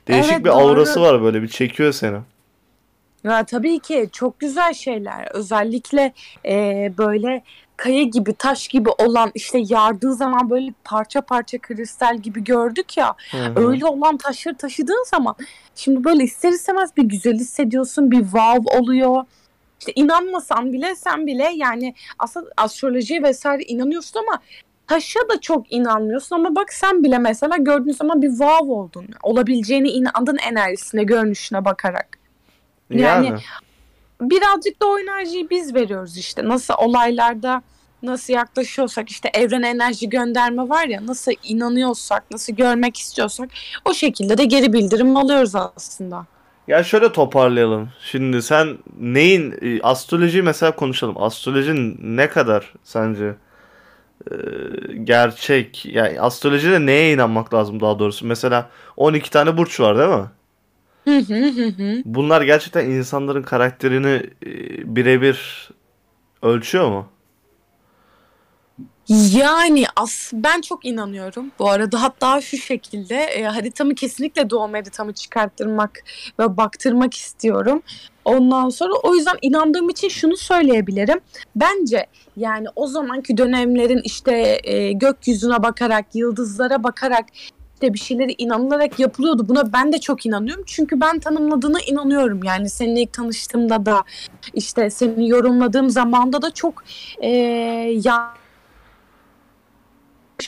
Değişik 0.09 0.33
Evet, 0.33 0.45
bir 0.45 0.51
doğru. 0.51 0.57
aurası 0.59 1.01
var 1.01 1.23
böyle 1.23 1.43
bir 1.43 1.49
çekiyor 1.49 1.93
seni. 1.93 2.19
Ya 3.25 3.45
tabii 3.45 3.79
ki 3.79 4.09
çok 4.13 4.41
güzel 4.41 4.75
şeyler. 4.75 5.29
Özellikle 5.35 6.13
e, 6.47 6.93
böyle 6.99 7.43
kaya 7.81 8.03
gibi, 8.03 8.35
taş 8.35 8.69
gibi 8.69 8.91
olan 8.99 9.31
işte 9.35 9.59
yardığı 9.69 10.15
zaman 10.15 10.51
böyle 10.51 10.73
parça 10.85 11.21
parça 11.21 11.59
kristal 11.59 12.19
gibi 12.19 12.45
gördük 12.45 12.97
ya. 12.97 13.15
Hı 13.31 13.37
hı. 13.39 13.67
Öyle 13.69 13.87
olan 13.87 14.17
taşları 14.17 14.57
taşıdığın 14.57 15.05
zaman 15.07 15.37
şimdi 15.75 16.05
böyle 16.05 16.25
ister 16.25 16.51
istemez 16.53 16.97
bir 16.97 17.03
güzel 17.03 17.35
hissediyorsun, 17.35 18.11
bir 18.11 18.21
wow 18.21 18.79
oluyor. 18.79 19.25
İşte 19.79 19.93
inanmasan 19.95 20.73
bile 20.73 20.97
sen 20.97 21.27
bile 21.27 21.53
yani 21.55 21.95
aslında 22.19 22.51
astrolojiye 22.57 23.23
vesaire 23.23 23.63
inanıyorsun 23.63 24.21
ama 24.21 24.41
taşa 24.87 25.21
da 25.29 25.41
çok 25.41 25.73
inanmıyorsun 25.73 26.37
ama 26.37 26.55
bak 26.55 26.73
sen 26.73 27.05
bile 27.05 27.19
mesela 27.19 27.57
gördüğün 27.57 27.93
zaman 27.93 28.23
bir 28.23 28.29
wow 28.29 28.73
oldun. 28.73 29.07
Olabileceğine 29.23 29.89
inandın 29.89 30.37
enerjisine, 30.37 31.05
görünüşüne 31.05 31.65
bakarak. 31.65 32.19
Yani. 32.91 33.27
Yani- 33.27 33.41
birazcık 34.21 34.83
da 34.83 34.87
o 34.87 34.99
enerjiyi 34.99 35.50
biz 35.50 35.75
veriyoruz 35.75 36.17
işte. 36.17 36.49
Nasıl 36.49 36.75
olaylarda 36.79 37.62
nasıl 38.03 38.33
yaklaşıyorsak 38.33 39.09
işte 39.09 39.31
evrene 39.35 39.69
enerji 39.69 40.09
gönderme 40.09 40.69
var 40.69 40.87
ya 40.87 41.07
nasıl 41.07 41.33
inanıyorsak 41.45 42.31
nasıl 42.31 42.53
görmek 42.53 42.97
istiyorsak 42.97 43.50
o 43.85 43.95
şekilde 43.95 44.39
de 44.39 44.45
geri 44.45 44.73
bildirim 44.73 45.17
alıyoruz 45.17 45.55
aslında. 45.55 46.27
Ya 46.69 46.85
şöyle 46.85 47.12
toparlayalım. 47.12 47.89
Şimdi 48.05 48.43
sen 48.43 48.79
neyin 49.00 49.55
e, 49.62 49.83
astroloji 49.83 50.43
mesela 50.43 50.77
konuşalım. 50.77 51.23
Astrolojinin 51.23 51.99
ne 52.17 52.29
kadar 52.29 52.73
sence 52.85 53.35
e, 54.31 54.35
gerçek 55.05 55.87
yani 55.87 56.21
astrolojide 56.21 56.87
neye 56.87 57.12
inanmak 57.12 57.55
lazım 57.55 57.81
daha 57.81 57.99
doğrusu? 57.99 58.27
Mesela 58.27 58.71
12 58.97 59.31
tane 59.31 59.57
burç 59.57 59.81
var 59.81 59.99
değil 59.99 60.09
mi? 60.09 60.27
Hı 61.04 61.19
hı 61.19 61.45
hı 61.45 61.66
hı. 61.66 62.02
Bunlar 62.04 62.42
gerçekten 62.42 62.90
insanların 62.90 63.42
karakterini 63.42 64.23
e, 64.47 64.50
birebir 64.97 65.71
ölçüyor 66.42 66.90
mu? 66.90 67.07
Yani 69.33 69.85
as 69.97 70.33
ben 70.33 70.61
çok 70.61 70.85
inanıyorum 70.85 71.50
bu 71.59 71.71
arada 71.71 72.02
hatta 72.02 72.40
şu 72.40 72.57
şekilde 72.57 73.16
e, 73.16 73.45
haritamı 73.45 73.95
kesinlikle 73.95 74.50
doğum 74.50 74.73
haritamı 74.73 75.12
çıkarttırmak 75.12 76.04
ve 76.38 76.57
baktırmak 76.57 77.14
istiyorum. 77.14 77.83
Ondan 78.25 78.69
sonra 78.69 78.92
o 79.02 79.14
yüzden 79.14 79.37
inandığım 79.42 79.88
için 79.88 80.09
şunu 80.09 80.37
söyleyebilirim. 80.37 81.21
Bence 81.57 82.07
yani 82.37 82.66
o 82.76 82.87
zamanki 82.87 83.37
dönemlerin 83.37 84.00
işte 84.04 84.61
e, 84.64 84.92
gökyüzüne 84.92 85.62
bakarak, 85.62 86.07
yıldızlara 86.14 86.85
bakarak 86.85 87.25
işte 87.81 87.95
bir 87.95 87.99
şeyleri 87.99 88.35
inanılarak 88.39 88.99
yapılıyordu. 88.99 89.49
Buna 89.49 89.73
ben 89.73 89.93
de 89.93 89.99
çok 89.99 90.27
inanıyorum. 90.27 90.65
Çünkü 90.67 91.01
ben 91.01 91.19
tanımladığına 91.19 91.81
inanıyorum. 91.81 92.45
Yani 92.45 92.71
seninle 92.71 93.01
ilk 93.01 93.13
tanıştığımda 93.13 93.87
da 93.87 94.05
işte 94.55 94.91
seni 94.91 95.29
yorumladığım 95.29 95.91
zamanda 95.91 96.43
da 96.43 96.51
çok 96.51 96.85
e, 97.21 97.29
ya 98.05 98.35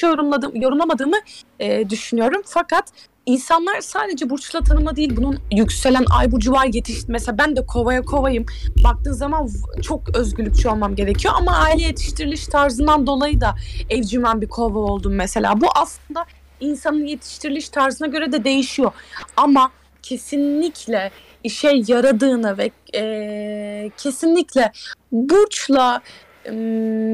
yorumladım, 0.03 0.57
yorumlamadığımı 0.57 1.17
e, 1.61 1.91
düşünüyorum. 1.91 2.43
Fakat 2.45 2.93
insanlar 3.27 3.81
sadece 3.81 4.31
burçla 4.31 4.61
tanıma 4.61 4.97
değil 4.97 5.17
bunun 5.17 5.39
yükselen 5.53 6.05
ay 6.19 6.33
burcu 6.33 6.53
var 6.53 6.67
yetiş 6.73 7.09
mesela 7.09 7.39
ben 7.39 7.57
de 7.57 7.67
kovaya 7.67 8.03
kovayım 8.03 8.47
baktığın 8.85 9.13
zaman 9.13 9.49
çok 9.83 10.17
özgürlükçü 10.17 10.69
olmam 10.69 10.95
gerekiyor 10.95 11.35
ama 11.37 11.53
aile 11.57 11.83
yetiştiriliş 11.83 12.47
tarzından 12.47 13.07
dolayı 13.07 13.41
da 13.41 13.55
evcimen 13.91 14.41
bir 14.41 14.49
kova 14.49 14.79
oldum 14.79 15.15
mesela 15.15 15.61
bu 15.61 15.67
aslında 15.75 16.25
insanın 16.63 17.07
yetiştiriliş 17.07 17.69
tarzına 17.69 18.09
göre 18.09 18.33
de 18.33 18.45
değişiyor 18.45 18.93
ama 19.37 19.71
kesinlikle 20.03 21.11
işe 21.45 21.83
yaradığını 21.87 22.59
ve 22.59 22.71
e, 22.95 23.91
kesinlikle 23.97 24.73
burçla 25.13 26.01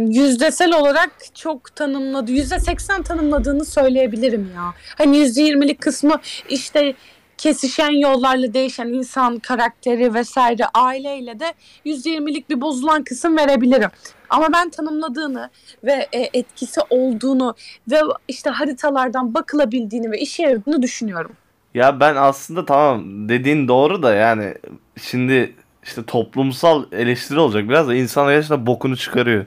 yüzdesel 0.09 0.75
olarak 0.75 1.11
çok 1.35 1.77
tanımladı. 1.77 2.33
Yüzde 2.33 2.59
seksen 2.59 3.03
tanımladığını 3.03 3.65
söyleyebilirim 3.65 4.51
ya. 4.57 4.75
Hani 4.99 5.17
yüzde 5.17 5.43
yirmilik 5.43 5.81
kısmı 5.81 6.21
işte 6.49 6.95
kesişen 7.39 7.91
yollarla 7.91 8.55
değişen 8.55 8.89
insan 8.89 9.39
karakteri 9.39 10.15
vesaire 10.15 10.63
aileyle 10.75 11.41
de 11.41 11.55
yüzde 11.85 12.11
yirmilik 12.11 12.51
bir 12.51 12.61
bozulan 12.61 13.05
kısım 13.05 13.37
verebilirim. 13.37 13.91
Ama 14.31 14.49
ben 14.53 14.71
tanımladığını 14.71 15.51
ve 15.85 16.09
e, 16.13 16.31
etkisi 16.33 16.81
olduğunu 16.91 17.55
ve 17.91 18.01
işte 18.29 18.51
haritalardan 18.51 19.35
bakılabildiğini 19.35 20.11
ve 20.11 20.19
işe 20.19 20.43
yaradığını 20.43 20.83
düşünüyorum. 20.83 21.33
Ya 21.75 22.01
ben 22.01 22.17
aslında 22.17 22.67
tamam 22.67 23.29
dediğin 23.29 23.69
doğru 23.69 24.03
da 24.03 24.15
yani 24.15 24.55
şimdi 25.03 25.55
işte 25.85 26.05
toplumsal 26.05 26.85
eleştiri 26.93 27.39
olacak 27.39 27.69
biraz 27.69 27.89
da 27.89 27.95
insanlar 27.95 28.33
gerçekten 28.33 28.67
bokunu 28.67 28.97
çıkarıyor. 28.97 29.47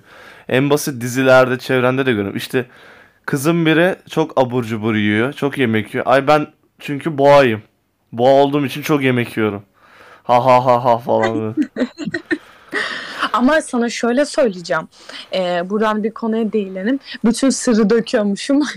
En 0.50 0.70
basit 0.70 1.02
dizilerde 1.02 1.58
çevrende 1.58 2.06
de 2.06 2.12
görüyorum. 2.12 2.38
İşte 2.38 2.66
kızım 3.26 3.66
biri 3.66 3.96
çok 4.10 4.42
abur 4.42 4.64
cubur 4.64 4.96
yiyor. 4.96 5.34
Çok 5.34 5.58
yemek 5.58 5.94
yiyor. 5.94 6.06
Ay 6.08 6.28
ben 6.28 6.48
çünkü 6.80 7.18
boğayım. 7.18 7.64
Boğa 8.14 8.32
olduğum 8.32 8.66
için 8.66 8.82
çok 8.82 9.04
yemek 9.04 9.38
yiyorum. 9.38 9.64
Ha 10.24 10.46
ha 10.46 10.66
ha 10.66 10.86
ha 10.86 10.98
falan. 10.98 11.56
Ama 13.34 13.62
sana 13.62 13.90
şöyle 13.90 14.26
söyleyeceğim. 14.26 14.88
Ee, 15.34 15.70
buradan 15.70 16.04
bir 16.04 16.12
konuya 16.12 16.54
değinelim. 16.54 17.00
Bütün 17.26 17.50
sırrı 17.50 17.90
döküyormuşum. 17.90 18.62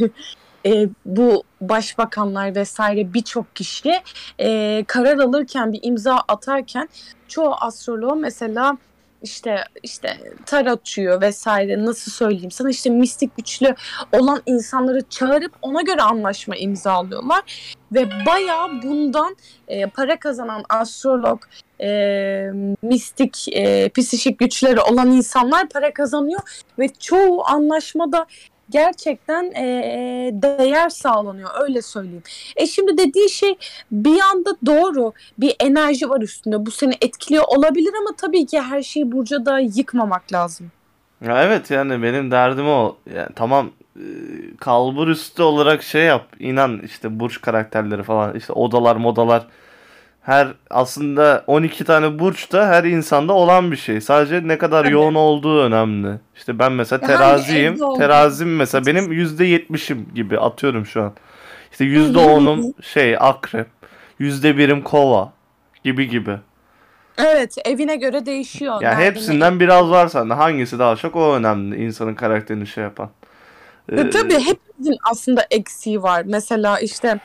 Ee, 0.66 0.88
bu 1.04 1.42
başbakanlar 1.60 2.54
vesaire 2.54 3.14
birçok 3.14 3.56
kişi 3.56 4.00
e, 4.40 4.84
karar 4.86 5.18
alırken 5.18 5.72
bir 5.72 5.78
imza 5.82 6.16
atarken 6.28 6.88
çoğu 7.28 7.54
astroloğu 7.54 8.16
mesela 8.16 8.78
işte 9.24 9.64
işte 9.82 10.18
tarotçuyu 10.46 11.20
vesaire 11.20 11.84
nasıl 11.84 12.12
söyleyeyim 12.12 12.50
sana? 12.50 12.70
İşte 12.70 12.90
mistik 12.90 13.36
güçlü 13.36 13.74
olan 14.12 14.42
insanları 14.46 15.02
çağırıp 15.10 15.52
ona 15.62 15.82
göre 15.82 16.02
anlaşma 16.02 16.56
imzalıyorlar. 16.56 17.42
Ve 17.92 18.08
bayağı 18.26 18.82
bundan 18.82 19.36
e, 19.68 19.86
para 19.86 20.18
kazanan 20.18 20.64
astrolog 20.68 21.42
e, 21.80 21.88
mistik 22.82 23.46
e, 23.52 23.88
psişik 23.88 24.38
güçleri 24.38 24.80
olan 24.80 25.10
insanlar 25.10 25.68
para 25.68 25.92
kazanıyor. 25.92 26.40
Ve 26.78 26.88
çoğu 26.88 27.46
anlaşmada 27.46 28.26
gerçekten 28.70 29.44
e, 29.44 30.30
değer 30.32 30.88
sağlanıyor 30.88 31.50
öyle 31.60 31.82
söyleyeyim. 31.82 32.22
E 32.56 32.66
şimdi 32.66 32.98
dediği 32.98 33.30
şey 33.30 33.54
bir 33.92 34.20
anda 34.20 34.56
doğru 34.66 35.12
bir 35.38 35.56
enerji 35.60 36.10
var 36.10 36.20
üstünde 36.20 36.66
bu 36.66 36.70
seni 36.70 36.94
etkiliyor 37.00 37.44
olabilir 37.48 37.92
ama 38.00 38.16
tabii 38.16 38.46
ki 38.46 38.60
her 38.60 38.82
şeyi 38.82 39.12
Burcu'da 39.12 39.46
da 39.46 39.58
yıkmamak 39.58 40.32
lazım. 40.32 40.70
Ya 41.26 41.44
evet 41.44 41.70
yani 41.70 42.02
benim 42.02 42.30
derdim 42.30 42.68
o. 42.68 42.96
Yani 43.14 43.28
tamam 43.36 43.70
kalbur 44.60 45.08
üstü 45.08 45.42
olarak 45.42 45.82
şey 45.82 46.04
yap. 46.04 46.26
inan 46.38 46.78
işte 46.78 47.20
burç 47.20 47.40
karakterleri 47.40 48.02
falan 48.02 48.36
işte 48.36 48.52
odalar 48.52 48.96
modalar. 48.96 49.46
Her 50.24 50.48
aslında 50.70 51.44
12 51.46 51.84
tane 51.84 52.18
burç 52.18 52.52
da 52.52 52.66
her 52.66 52.84
insanda 52.84 53.32
olan 53.32 53.72
bir 53.72 53.76
şey. 53.76 54.00
Sadece 54.00 54.48
ne 54.48 54.58
kadar 54.58 54.82
Tabii. 54.82 54.92
yoğun 54.92 55.14
olduğu 55.14 55.62
önemli. 55.62 56.18
İşte 56.36 56.58
ben 56.58 56.72
mesela 56.72 57.06
teraziyim. 57.06 57.78
Terazim 57.98 58.56
mesela 58.56 58.86
benim 58.86 59.12
%70'im 59.12 60.14
gibi 60.14 60.38
atıyorum 60.38 60.86
şu 60.86 61.02
an. 61.02 61.12
İşte 61.72 61.84
%10'um 61.84 62.82
şey 62.82 63.16
akrep. 63.20 63.66
%1'im 64.20 64.82
kova 64.82 65.32
gibi 65.84 66.08
gibi. 66.08 66.36
Evet 67.18 67.54
evine 67.64 67.96
göre 67.96 68.26
değişiyor. 68.26 68.82
Ya 68.82 68.90
Nerede 68.90 69.04
hepsinden 69.04 69.60
biraz 69.60 69.90
var 69.90 70.08
sende. 70.08 70.34
Hangisi 70.34 70.78
daha 70.78 70.96
çok 70.96 71.16
o 71.16 71.34
önemli 71.34 71.84
insanın 71.84 72.14
karakterini 72.14 72.66
şey 72.66 72.84
yapan. 72.84 73.10
Ee, 73.92 74.10
tabii 74.10 74.34
hepimizin 74.34 74.96
aslında 75.10 75.46
eksiği 75.50 76.02
var. 76.02 76.22
Mesela 76.26 76.78
işte 76.78 77.20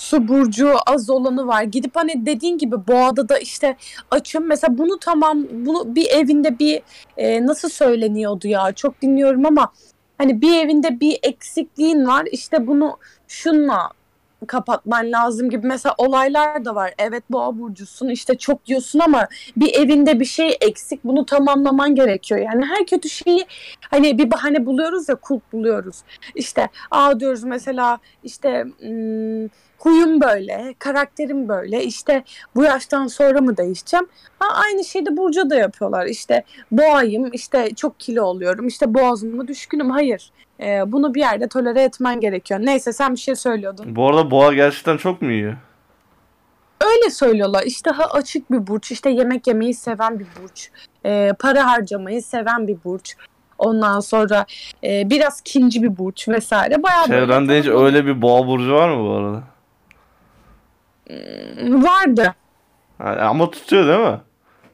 su 0.00 0.28
burcu 0.28 0.74
az 0.86 1.10
olanı 1.10 1.46
var. 1.46 1.62
Gidip 1.62 1.96
hani 1.96 2.26
dediğin 2.26 2.58
gibi 2.58 2.86
boğada 2.88 3.28
da 3.28 3.38
işte 3.38 3.76
açım. 4.10 4.46
Mesela 4.46 4.78
bunu 4.78 4.98
tamam 4.98 5.46
bunu 5.52 5.94
bir 5.94 6.06
evinde 6.10 6.58
bir 6.58 6.82
e, 7.16 7.46
nasıl 7.46 7.68
söyleniyordu 7.68 8.48
ya 8.48 8.72
çok 8.72 9.02
dinliyorum 9.02 9.46
ama 9.46 9.72
hani 10.18 10.40
bir 10.40 10.64
evinde 10.64 11.00
bir 11.00 11.18
eksikliğin 11.22 12.06
var. 12.06 12.28
İşte 12.32 12.66
bunu 12.66 12.98
şunla 13.28 13.90
kapatman 14.46 15.12
lazım 15.12 15.50
gibi 15.50 15.66
mesela 15.66 15.94
olaylar 15.98 16.64
da 16.64 16.74
var. 16.74 16.94
Evet 16.98 17.24
boğa 17.30 17.58
burcusun 17.58 18.08
işte 18.08 18.38
çok 18.38 18.66
diyorsun 18.66 18.98
ama 18.98 19.28
bir 19.56 19.74
evinde 19.74 20.20
bir 20.20 20.24
şey 20.24 20.56
eksik 20.60 21.04
bunu 21.04 21.26
tamamlaman 21.26 21.94
gerekiyor. 21.94 22.40
Yani 22.40 22.64
her 22.64 22.86
kötü 22.86 23.08
şeyi 23.08 23.46
hani 23.90 24.18
bir 24.18 24.30
bahane 24.30 24.66
buluyoruz 24.66 25.08
ya 25.08 25.14
kulp 25.14 25.52
buluyoruz. 25.52 25.96
İşte 26.34 26.68
aa 26.90 27.20
diyoruz 27.20 27.44
mesela 27.44 27.98
işte 28.24 28.64
hmm, 28.78 29.48
huyum 29.80 30.20
böyle, 30.20 30.74
karakterim 30.78 31.48
böyle. 31.48 31.84
İşte 31.84 32.24
bu 32.54 32.64
yaştan 32.64 33.06
sonra 33.06 33.40
mı 33.40 33.56
değişeceğim? 33.56 34.06
Ha, 34.38 34.46
aynı 34.64 34.84
şeyi 34.84 35.06
de 35.06 35.16
Burcu 35.16 35.50
da 35.50 35.54
yapıyorlar. 35.54 36.06
İşte 36.06 36.44
boğayım, 36.70 37.30
işte 37.32 37.74
çok 37.74 38.00
kilo 38.00 38.22
oluyorum, 38.22 38.66
işte 38.66 38.94
boğazıma 38.94 39.48
düşkünüm. 39.48 39.90
Hayır. 39.90 40.32
Ee, 40.60 40.92
bunu 40.92 41.14
bir 41.14 41.20
yerde 41.20 41.48
tolere 41.48 41.82
etmen 41.82 42.20
gerekiyor. 42.20 42.60
Neyse 42.62 42.92
sen 42.92 43.12
bir 43.12 43.20
şey 43.20 43.34
söylüyordun. 43.34 43.96
Bu 43.96 44.08
arada 44.08 44.30
boğa 44.30 44.52
gerçekten 44.54 44.96
çok 44.96 45.22
mu 45.22 45.30
iyi? 45.30 45.54
Öyle 46.84 47.10
söylüyorlar. 47.10 47.62
İştaha 47.62 48.04
açık 48.04 48.50
bir 48.50 48.66
burç, 48.66 48.92
işte 48.92 49.10
yemek 49.10 49.46
yemeyi 49.46 49.74
seven 49.74 50.18
bir 50.18 50.26
burç, 50.42 50.70
ee, 51.06 51.32
para 51.38 51.66
harcamayı 51.70 52.22
seven 52.22 52.68
bir 52.68 52.76
burç. 52.84 53.16
Ondan 53.58 54.00
sonra 54.00 54.46
e, 54.84 55.10
biraz 55.10 55.40
kinci 55.40 55.82
bir 55.82 55.98
burç 55.98 56.28
vesaire. 56.28 56.82
Bayağı 56.82 57.06
Çevrende 57.06 57.48
böyle 57.48 57.60
hiç 57.60 57.68
öyle 57.68 58.06
bir 58.06 58.22
boğa 58.22 58.46
burcu 58.46 58.72
var 58.72 58.88
mı 58.88 59.04
bu 59.04 59.10
arada? 59.10 59.42
Vardı. 61.68 62.34
Ha, 62.98 63.16
ama 63.20 63.50
tutuyor 63.50 63.86
değil 63.88 64.10
mi? 64.10 64.20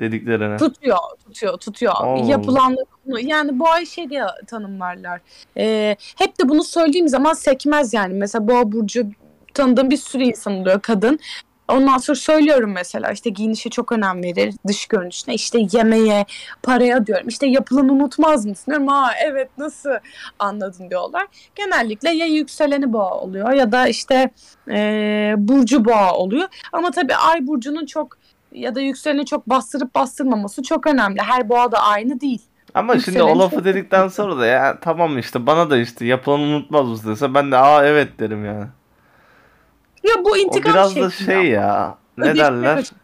Dediklerine. 0.00 0.56
Tutuyor, 0.56 0.96
tutuyor, 1.24 1.56
tutuyor. 1.56 1.92
Allah. 1.96 2.30
Yapılan 2.30 2.76
yani 3.06 3.58
boğa 3.58 3.84
şey 3.84 4.10
diye 4.10 4.24
tanımlarlar. 4.46 5.20
Ee, 5.56 5.96
hep 6.16 6.40
de 6.40 6.48
bunu 6.48 6.64
söylediğim 6.64 7.08
zaman 7.08 7.32
sekmez 7.32 7.94
yani. 7.94 8.14
Mesela 8.14 8.48
boğa 8.48 8.72
burcu 8.72 9.06
tanıdığım 9.54 9.90
bir 9.90 9.96
sürü 9.96 10.22
insan 10.22 10.52
oluyor 10.52 10.80
kadın. 10.80 11.18
Ondan 11.68 11.98
sonra 11.98 12.16
söylüyorum 12.16 12.72
mesela 12.72 13.10
işte 13.12 13.30
giyinişe 13.30 13.70
çok 13.70 13.92
önem 13.92 14.22
verir, 14.22 14.54
dış 14.66 14.86
görünüşüne, 14.86 15.34
işte 15.34 15.58
yemeğe, 15.72 16.26
paraya 16.62 17.06
diyorum. 17.06 17.28
İşte 17.28 17.46
yapılanı 17.46 17.92
unutmaz 17.92 18.46
mısın 18.46 18.64
diyorum. 18.70 18.88
Aa 18.88 19.10
evet 19.24 19.48
nasıl 19.58 19.90
anladın 20.38 20.90
diyorlar. 20.90 21.26
Genellikle 21.54 22.10
ya 22.10 22.26
yükseleni 22.26 22.92
boğa 22.92 23.14
oluyor 23.14 23.52
ya 23.52 23.72
da 23.72 23.88
işte 23.88 24.30
e, 24.70 25.34
burcu 25.38 25.84
boğa 25.84 26.12
oluyor. 26.12 26.48
Ama 26.72 26.90
tabii 26.90 27.14
ay 27.14 27.46
burcunun 27.46 27.86
çok 27.86 28.18
ya 28.52 28.74
da 28.74 28.80
yükseleni 28.80 29.26
çok 29.26 29.48
bastırıp 29.48 29.94
bastırmaması 29.94 30.62
çok 30.62 30.86
önemli. 30.86 31.20
Her 31.20 31.48
boğa 31.48 31.72
da 31.72 31.78
aynı 31.78 32.20
değil. 32.20 32.42
Ama 32.74 32.92
şimdi 32.92 33.18
Yükselen 33.18 33.36
o 33.36 33.38
lafı 33.38 33.54
çok- 33.56 33.64
dedikten 33.64 34.08
sonra 34.08 34.38
da 34.38 34.46
ya 34.46 34.78
tamam 34.80 35.18
işte 35.18 35.46
bana 35.46 35.70
da 35.70 35.78
işte 35.78 36.06
yapılanı 36.06 36.42
unutmaz 36.42 36.88
mısın 36.88 37.10
dese 37.10 37.34
ben 37.34 37.52
de 37.52 37.56
aa 37.56 37.86
evet 37.86 38.18
derim 38.18 38.44
yani. 38.44 38.66
Ya 40.06 40.24
bu 40.24 40.30
O 40.30 40.36
intikam 40.36 40.72
biraz 40.72 40.96
da 40.96 41.10
şey 41.10 41.46
ya 41.50 41.98
ne 42.18 42.24
Ödeşmek 42.24 42.38
derler? 42.50 42.76
açısından. 42.76 43.00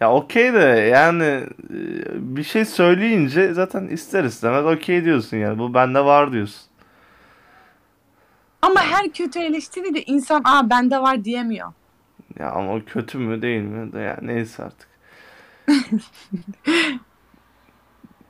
Ya 0.00 0.12
okey 0.12 0.52
de 0.54 0.58
yani 0.92 1.24
e, 1.24 1.46
bir 2.36 2.42
şey 2.42 2.64
söyleyince 2.64 3.54
zaten 3.54 3.88
ister 3.88 4.24
istemez 4.24 4.66
okey 4.66 5.04
diyorsun 5.04 5.36
yani. 5.36 5.58
Bu 5.58 5.74
bende 5.74 6.04
var 6.04 6.32
diyorsun. 6.32 6.62
Ama 8.62 8.80
her 8.82 9.08
kötü 9.12 9.38
eleştiri 9.38 9.94
de 9.94 10.02
insan 10.02 10.42
aa 10.44 10.70
bende 10.70 10.98
var 10.98 11.24
diyemiyor. 11.24 11.72
Ya 12.38 12.50
ama 12.50 12.74
o 12.74 12.80
kötü 12.86 13.18
mü 13.18 13.42
değil 13.42 13.62
mi 13.62 13.92
de 13.92 14.00
ya 14.00 14.18
neyse 14.22 14.64
artık. 14.64 14.88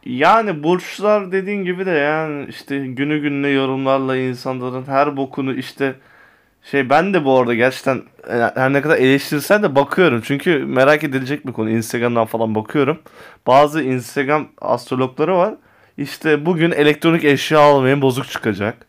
Yani 0.07 0.63
burçlar 0.63 1.33
dediğin 1.33 1.65
gibi 1.65 1.87
de 1.87 1.91
yani 1.91 2.47
işte 2.49 2.79
günü 2.87 3.19
gününe 3.19 3.49
yorumlarla 3.49 4.17
insanların 4.17 4.85
her 4.87 5.17
bokunu 5.17 5.55
işte 5.55 5.95
şey 6.71 6.91
ben 6.91 7.15
de 7.15 7.25
bu 7.25 7.39
arada 7.39 7.55
gerçekten 7.55 8.03
e, 8.31 8.51
her 8.55 8.73
ne 8.73 8.83
kadar 8.83 8.97
eleştirsen 8.97 9.63
de 9.63 9.75
bakıyorum. 9.75 10.21
Çünkü 10.25 10.59
merak 10.59 11.05
edilecek 11.05 11.47
bir 11.47 11.53
konu. 11.53 11.71
Instagram'dan 11.71 12.27
falan 12.27 12.55
bakıyorum. 12.55 12.99
Bazı 13.47 13.83
Instagram 13.83 14.49
astrologları 14.61 15.37
var. 15.37 15.55
İşte 15.99 16.47
bugün 16.47 16.71
elektronik 16.71 17.25
eşya 17.25 17.61
almayın 17.61 18.03
bozuk 18.03 18.31
çıkacak. 18.31 18.87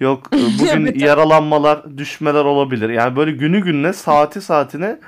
Yok 0.00 0.30
e, 0.34 0.36
bugün 0.36 0.98
yaralanmalar, 0.98 1.98
düşmeler 1.98 2.44
olabilir. 2.44 2.88
Yani 2.88 3.16
böyle 3.16 3.30
günü 3.30 3.60
gününe, 3.60 3.92
saati 3.92 4.40
saatine 4.40 4.98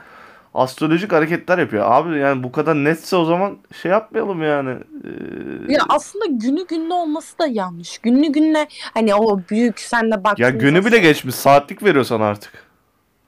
astrolojik 0.55 1.13
hareketler 1.13 1.59
yapıyor. 1.59 1.85
Abi 1.93 2.19
yani 2.19 2.43
bu 2.43 2.53
kadar 2.53 2.75
netse 2.75 3.17
o 3.17 3.25
zaman 3.25 3.59
şey 3.83 3.91
yapmayalım 3.91 4.43
yani. 4.43 4.71
Ee, 4.71 5.73
Ya 5.73 5.81
aslında 5.89 6.25
günü 6.27 6.67
gününe 6.67 6.95
olması 6.95 7.39
da 7.39 7.47
yanlış. 7.47 7.99
Günü 7.99 8.33
gününe 8.33 8.69
hani 8.95 9.15
o 9.15 9.41
büyük 9.51 9.81
senle 9.81 10.25
baktığın 10.25 10.43
ya 10.45 10.51
günü 10.51 10.85
bile 10.85 10.99
geçmiş. 10.99 11.35
Saatlik 11.35 11.83
veriyor 11.83 12.05
sana 12.05 12.25
artık. 12.25 12.70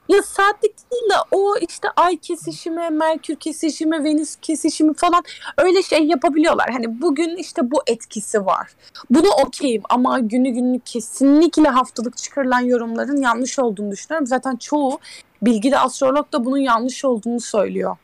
Ya 0.09 0.23
saatlik 0.23 0.91
değil 0.93 1.11
de 1.11 1.15
o 1.31 1.57
işte 1.57 1.89
ay 1.97 2.17
kesişimi, 2.17 2.91
merkür 2.91 3.37
kesişimi, 3.37 4.05
venüs 4.05 4.37
kesişimi 4.43 4.95
falan 4.95 5.23
öyle 5.59 5.83
şey 5.83 6.07
yapabiliyorlar. 6.07 6.71
Hani 6.73 7.03
bugün 7.03 7.37
işte 7.37 7.71
bu 7.71 7.83
etkisi 7.87 8.47
var. 8.47 8.71
Bunu 9.11 9.29
okeyim 9.47 9.83
ama 9.91 10.19
günü 10.19 10.51
günlük 10.51 10.87
kesinlikle 10.87 11.69
haftalık 11.69 12.17
çıkarılan 12.17 12.61
yorumların 12.61 13.23
yanlış 13.23 13.59
olduğunu 13.59 13.91
düşünüyorum. 13.91 14.27
Zaten 14.27 14.57
çoğu 14.57 14.99
bilgili 15.43 15.79
astrolog 15.79 16.33
da 16.33 16.45
bunun 16.45 16.59
yanlış 16.59 17.05
olduğunu 17.05 17.41
söylüyor. 17.41 17.97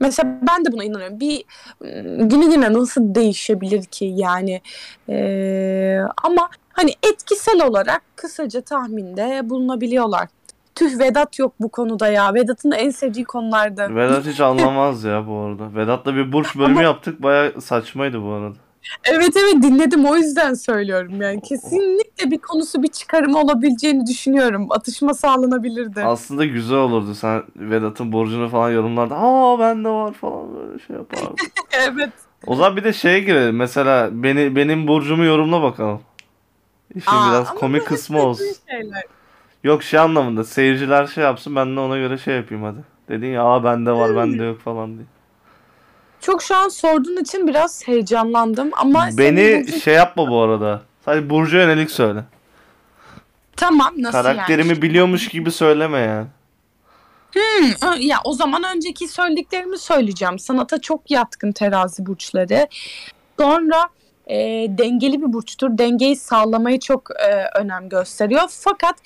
Mesela 0.00 0.38
ben 0.48 0.64
de 0.64 0.72
buna 0.72 0.84
inanıyorum. 0.84 1.20
Bir 1.20 1.44
ım, 1.82 2.28
günü 2.28 2.50
güne 2.54 2.72
nasıl 2.72 3.14
değişebilir 3.14 3.84
ki 3.84 4.12
yani 4.16 4.60
Ee, 5.08 6.00
ama 6.22 6.50
hani 6.72 6.94
etkisel 7.02 7.66
olarak 7.66 8.02
kısaca 8.16 8.60
tahminde 8.60 9.50
bulunabiliyorlar. 9.50 10.28
Tüh 10.78 10.98
Vedat 10.98 11.38
yok 11.38 11.54
bu 11.60 11.68
konuda 11.68 12.08
ya. 12.08 12.34
Vedat'ın 12.34 12.70
en 12.70 12.90
sevdiği 12.90 13.24
konularda. 13.24 13.94
Vedat 13.94 14.26
hiç 14.26 14.40
anlamaz 14.40 15.04
ya 15.04 15.26
bu 15.26 15.38
arada. 15.38 15.74
Vedat'la 15.74 16.14
bir 16.14 16.32
burç 16.32 16.56
bölümü 16.56 16.72
Ama- 16.72 16.82
yaptık. 16.82 17.22
Baya 17.22 17.60
saçmaydı 17.60 18.22
bu 18.22 18.30
arada. 18.30 18.54
Evet 19.04 19.36
evet 19.36 19.62
dinledim 19.62 20.04
o 20.04 20.16
yüzden 20.16 20.54
söylüyorum 20.54 21.22
yani. 21.22 21.40
Kesinlikle 21.40 22.30
bir 22.30 22.38
konusu 22.38 22.82
bir 22.82 22.88
çıkarımı 22.88 23.38
olabileceğini 23.38 24.06
düşünüyorum. 24.06 24.66
Atışma 24.70 25.14
sağlanabilirdi. 25.14 26.02
Aslında 26.04 26.44
güzel 26.44 26.78
olurdu. 26.78 27.14
Sen 27.14 27.42
Vedat'ın 27.56 28.12
burcunu 28.12 28.48
falan 28.48 28.70
yorumlarda. 28.70 29.16
Aa 29.16 29.58
bende 29.58 29.88
var 29.88 30.12
falan 30.12 30.56
böyle 30.56 30.78
şey 30.78 30.96
yapardın. 30.96 31.36
evet. 31.72 32.12
o 32.46 32.54
zaman 32.54 32.76
bir 32.76 32.84
de 32.84 32.92
şeye 32.92 33.20
girelim. 33.20 33.56
Mesela 33.56 34.08
beni 34.12 34.56
benim 34.56 34.88
burcumu 34.88 35.24
yorumla 35.24 35.62
bakalım. 35.62 36.00
İşin 36.94 37.10
Aa, 37.10 37.30
biraz 37.30 37.54
komik 37.54 37.86
kısmı 37.86 38.22
olsun. 38.22 38.46
şeyler. 38.70 39.17
Yok 39.64 39.82
şey 39.82 40.00
anlamında 40.00 40.44
seyirciler 40.44 41.06
şey 41.06 41.24
yapsın 41.24 41.56
ben 41.56 41.76
de 41.76 41.80
ona 41.80 41.96
göre 41.98 42.18
şey 42.18 42.36
yapayım 42.36 42.64
hadi. 42.64 42.78
Dedin 43.08 43.26
ya 43.26 43.44
aa 43.44 43.64
bende 43.64 43.92
var 43.92 44.16
bende 44.16 44.44
yok 44.44 44.60
falan 44.60 44.94
diye. 44.96 45.06
Çok 46.20 46.42
şu 46.42 46.56
an 46.56 46.68
sorduğun 46.68 47.16
için 47.16 47.46
biraz 47.46 47.88
heyecanlandım 47.88 48.70
ama 48.76 49.10
senin 49.10 49.18
Beni 49.18 49.40
burcun- 49.66 49.78
şey 49.80 49.94
yapma 49.94 50.28
bu 50.30 50.40
arada. 50.40 50.82
Sadece 51.04 51.30
Burcu 51.30 51.56
yönelik 51.56 51.90
söyle. 51.90 52.24
tamam 53.56 53.92
nasıl 53.98 54.22
Karakterimi 54.22 54.68
yani? 54.68 54.82
biliyormuş 54.82 55.28
gibi 55.28 55.50
söyleme 55.50 55.98
yani. 55.98 56.26
Hı, 57.34 57.98
Ya 57.98 58.16
o 58.24 58.32
zaman 58.32 58.62
önceki 58.76 59.08
söylediklerimi 59.08 59.78
söyleyeceğim. 59.78 60.38
Sanata 60.38 60.80
çok 60.80 61.10
yatkın 61.10 61.52
terazi 61.52 62.06
burçları. 62.06 62.68
Sonra 63.40 63.88
e, 64.28 64.36
dengeli 64.78 65.22
bir 65.22 65.32
burçtur. 65.32 65.78
Dengeyi 65.78 66.16
sağlamaya 66.16 66.80
çok 66.80 67.10
e, 67.10 67.58
önem 67.60 67.88
gösteriyor. 67.88 68.42
Fakat 68.48 68.96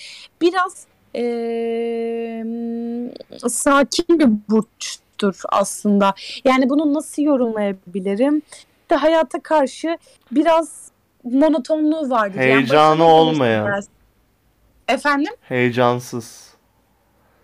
biraz 0.41 0.87
e, 1.17 2.45
sakin 3.49 4.19
bir 4.19 4.29
burçtur 4.51 5.41
aslında. 5.49 6.15
Yani 6.45 6.71
bunu 6.71 6.95
nasıl 6.95 7.23
yorumlayabilirim? 7.23 8.43
İşte 8.83 8.95
hayata 8.95 9.43
karşı 9.43 9.99
biraz 10.33 10.91
monotonluğu 11.25 12.11
vardır. 12.11 12.41
Yani 12.41 12.51
Heyecanı 12.51 12.99
başarılı 12.99 13.05
olmayan. 13.05 13.83
Efendim? 14.89 15.33
Heyecansız. 15.41 16.52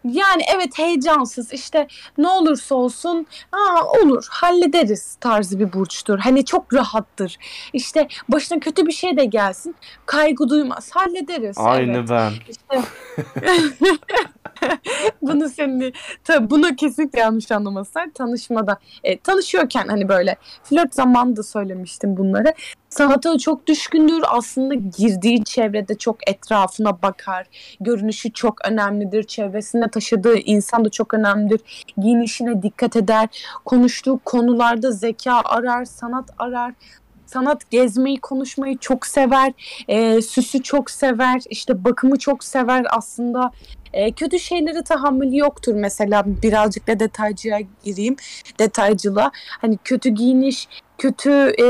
Yani 0.05 0.43
evet 0.55 0.79
heyecansız 0.79 1.53
işte 1.53 1.87
ne 2.19 2.29
olursa 2.29 2.75
olsun 2.75 3.27
aa 3.53 3.85
olur 3.85 4.27
hallederiz 4.31 5.17
tarzı 5.21 5.59
bir 5.59 5.73
burçtur. 5.73 6.19
Hani 6.19 6.45
çok 6.45 6.75
rahattır. 6.75 7.39
İşte 7.73 8.09
başına 8.29 8.61
kötü 8.61 8.87
bir 8.87 8.93
şey 8.93 9.17
de 9.17 9.25
gelsin 9.25 9.77
kaygı 10.07 10.49
duymaz 10.49 10.91
hallederiz. 10.91 11.57
Aynı 11.59 11.99
evet. 11.99 12.09
ben. 12.11 12.33
İşte 12.49 12.83
bunu 15.23 15.49
seninle 15.49 15.93
tabii 16.25 16.51
bunu 16.51 16.77
kesinlikle 16.77 17.21
yanlış 17.21 17.53
anlamasınlar 17.53 18.11
tanışmada 18.15 18.79
e, 19.05 19.19
tanışıyorken 19.19 19.89
hani 19.89 20.09
böyle 20.09 20.37
flört 20.63 20.95
zamanında 20.95 21.43
söylemiştim 21.43 22.17
bunları. 22.17 22.55
Sanata 22.89 23.39
çok 23.39 23.67
düşkündür 23.67 24.25
aslında 24.29 24.75
girdiği 24.75 25.45
çevrede 25.45 25.95
çok 25.95 26.31
etrafına 26.31 27.03
bakar 27.03 27.47
görünüşü 27.81 28.33
çok 28.33 28.69
önemlidir 28.69 29.23
çevresinde 29.23 29.89
taşıdığı 29.89 30.37
insan 30.37 30.85
da 30.85 30.89
çok 30.89 31.15
önemlidir 31.15 31.61
giyinişine 31.99 32.63
dikkat 32.63 32.97
eder 32.97 33.29
konuştuğu 33.65 34.21
konularda 34.25 34.93
zeka 34.93 35.41
arar 35.45 35.85
sanat 35.85 36.31
arar 36.39 36.75
sanat 37.29 37.71
gezmeyi, 37.71 38.21
konuşmayı 38.21 38.79
çok 38.79 39.07
sever. 39.07 39.53
E, 39.89 40.23
süsü 40.23 40.63
çok 40.63 40.91
sever. 40.91 41.43
işte 41.51 41.85
bakımı 41.85 42.19
çok 42.19 42.45
sever 42.45 42.87
aslında. 42.91 43.51
E, 43.93 44.13
kötü 44.13 44.39
şeyleri 44.39 44.85
tahammülü 44.85 45.39
yoktur 45.39 45.75
mesela 45.75 46.25
birazcık 46.43 46.87
da 46.87 47.01
detaycıya 47.01 47.61
gireyim 47.85 48.17
detaycılığa 48.59 49.31
hani 49.61 49.79
kötü 49.85 50.09
giyiniş 50.09 50.69
kötü 50.99 51.31
e, 51.61 51.67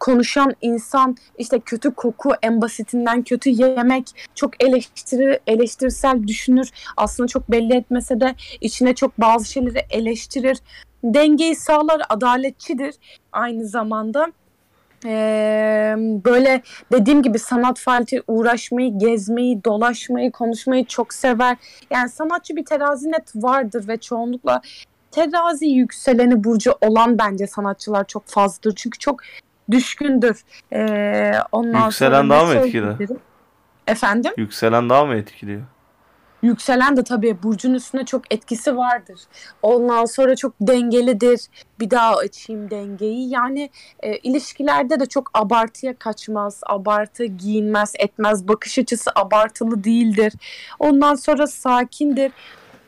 konuşan 0.00 0.54
insan 0.60 1.16
işte 1.38 1.60
kötü 1.60 1.94
koku 1.94 2.30
en 2.42 2.60
basitinden 2.60 3.22
kötü 3.22 3.50
yemek 3.50 4.28
çok 4.34 4.64
eleştiri 4.64 5.40
eleştirisel 5.46 6.26
düşünür 6.26 6.70
aslında 6.96 7.26
çok 7.26 7.50
belli 7.50 7.76
etmese 7.76 8.20
de 8.20 8.34
içine 8.60 8.94
çok 8.94 9.20
bazı 9.20 9.44
şeyleri 9.44 9.86
eleştirir 9.90 10.58
dengeyi 11.04 11.56
sağlar 11.56 12.02
adaletçidir 12.08 12.94
aynı 13.32 13.66
zamanda 13.66 14.32
ee, 15.06 15.94
böyle 15.98 16.62
dediğim 16.92 17.22
gibi 17.22 17.38
sanat 17.38 17.78
faaliyeti 17.78 18.22
uğraşmayı, 18.28 18.98
gezmeyi, 18.98 19.64
dolaşmayı, 19.64 20.32
konuşmayı 20.32 20.84
çok 20.84 21.14
sever. 21.14 21.56
Yani 21.90 22.08
sanatçı 22.08 22.56
bir 22.56 22.64
terazi 22.64 23.12
net 23.12 23.32
vardır 23.34 23.88
ve 23.88 23.96
çoğunlukla 23.96 24.62
terazi 25.10 25.66
yükseleni 25.66 26.44
burcu 26.44 26.74
olan 26.80 27.18
bence 27.18 27.46
sanatçılar 27.46 28.06
çok 28.06 28.26
fazladır. 28.26 28.74
Çünkü 28.76 28.98
çok 28.98 29.20
düşkündür. 29.70 30.44
Ee, 30.72 31.32
ondan 31.52 31.84
Yükselen 31.84 32.22
sonra 32.22 32.30
daha 32.30 32.44
mı 32.44 32.54
etkili? 32.54 33.16
Efendim? 33.86 34.32
Yükselen 34.36 34.90
daha 34.90 35.04
mı 35.04 35.14
etkiliyor? 35.14 35.62
Yükselen 36.42 36.96
de 36.96 37.04
tabii 37.04 37.42
burcun 37.42 37.74
üstüne 37.74 38.04
çok 38.04 38.34
etkisi 38.34 38.76
vardır. 38.76 39.20
Ondan 39.62 40.04
sonra 40.04 40.36
çok 40.36 40.52
dengelidir. 40.60 41.40
Bir 41.80 41.90
daha 41.90 42.16
açayım 42.16 42.70
dengeyi. 42.70 43.30
Yani 43.30 43.70
e, 44.00 44.16
ilişkilerde 44.16 45.00
de 45.00 45.06
çok 45.06 45.30
abartıya 45.34 45.98
kaçmaz. 45.98 46.60
Abartı 46.66 47.24
giyinmez, 47.24 47.92
etmez. 47.98 48.48
Bakış 48.48 48.78
açısı 48.78 49.10
abartılı 49.14 49.84
değildir. 49.84 50.32
Ondan 50.78 51.14
sonra 51.14 51.46
sakindir. 51.46 52.32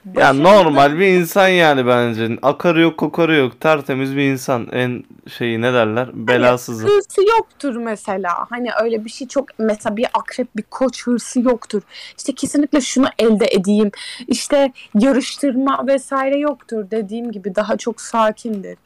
Ya 0.07 0.15
Başarılı- 0.15 0.43
normal 0.43 0.99
bir 0.99 1.07
insan 1.07 1.49
yani 1.49 1.87
bence. 1.87 2.39
Akarı 2.43 2.81
yok 2.81 2.99
kokarı 2.99 3.35
yok. 3.37 3.61
Tertemiz 3.61 4.17
bir 4.17 4.23
insan. 4.23 4.69
En 4.73 5.05
şeyi 5.29 5.61
ne 5.61 5.73
derler? 5.73 6.09
Belasızı. 6.13 6.87
hırsı 6.87 7.21
yoktur 7.37 7.77
mesela. 7.77 8.47
Hani 8.51 8.71
öyle 8.83 9.05
bir 9.05 9.11
şey 9.11 9.29
çok 9.29 9.59
mesela 9.59 9.97
bir 9.97 10.07
akrep 10.15 10.57
bir 10.57 10.63
koç 10.63 11.07
hırsı 11.07 11.41
yoktur. 11.41 11.83
İşte 12.19 12.35
kesinlikle 12.35 12.81
şunu 12.81 13.07
elde 13.19 13.47
edeyim. 13.51 13.91
İşte 14.29 14.73
yarıştırma 14.99 15.87
vesaire 15.87 16.39
yoktur. 16.39 16.85
Dediğim 16.91 17.33
gibi 17.33 17.55
daha 17.55 17.77
çok 17.77 18.01
sakindir. 18.01 18.79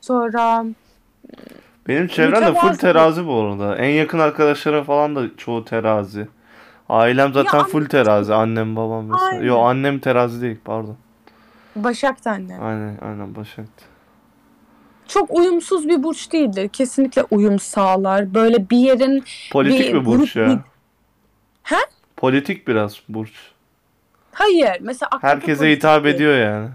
Sonra 0.00 0.64
Benim 1.88 2.06
çevrem 2.06 2.42
de 2.42 2.60
full 2.60 2.74
terazi 2.74 3.26
bu 3.26 3.34
arada. 3.34 3.76
En 3.76 3.90
yakın 3.90 4.18
arkadaşlarım 4.18 4.84
falan 4.84 5.16
da 5.16 5.22
çoğu 5.36 5.64
terazi. 5.64 6.28
Ailem 6.90 7.32
zaten 7.32 7.58
Ya 7.58 7.64
full 7.64 7.84
terazi. 7.86 8.34
Annem 8.34 8.76
babam 8.76 9.04
mesela. 9.06 9.30
Aynen. 9.30 9.44
Yo 9.44 9.58
annem 9.58 9.98
terazi 9.98 10.42
değil 10.42 10.58
pardon. 10.64 10.96
Başak 11.76 12.24
da 12.24 12.30
anne. 12.30 12.58
Aynen 12.58 12.98
aynen 13.02 13.34
Başak'tı. 13.36 13.84
Çok 15.08 15.30
uyumsuz 15.30 15.88
bir 15.88 16.02
burç 16.02 16.32
değildir. 16.32 16.68
Kesinlikle 16.68 17.24
uyum 17.30 17.58
sağlar. 17.58 18.34
Böyle 18.34 18.70
bir 18.70 18.76
yerin 18.76 19.24
Politik 19.52 19.88
Bir 19.94 20.00
bir, 20.00 20.04
burç 20.04 20.36
grup- 20.36 20.48
ya. 20.50 20.58
He? 21.62 21.76
Politik 22.16 22.68
biraz 22.68 23.00
burç. 23.08 23.32
hayır 24.32 24.76
mesela 24.80 25.08
akrep 25.12 25.22
Herkese 25.30 25.58
politik 25.58 25.76
hitap 25.78 26.04
değil. 26.04 26.14
ediyor 26.14 26.38
yani. 26.38 26.68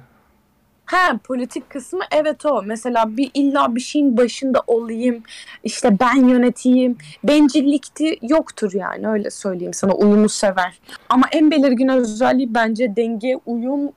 Ha 0.85 1.19
politik 1.23 1.69
kısmı 1.69 1.99
evet 2.11 2.45
o. 2.45 2.63
Mesela 2.65 3.17
bir 3.17 3.31
illa 3.33 3.75
bir 3.75 3.81
şeyin 3.81 4.17
başında 4.17 4.63
olayım. 4.67 5.23
işte 5.63 5.99
ben 5.99 6.27
yöneteyim. 6.27 6.97
Bencillikti 7.23 8.19
yoktur 8.21 8.73
yani 8.73 9.07
öyle 9.07 9.29
söyleyeyim 9.29 9.73
sana. 9.73 9.93
Uyumu 9.93 10.29
sever. 10.29 10.79
Ama 11.09 11.25
en 11.31 11.51
belirgin 11.51 11.87
özelliği 11.87 12.53
bence 12.53 12.95
denge, 12.95 13.39
uyum 13.45 13.91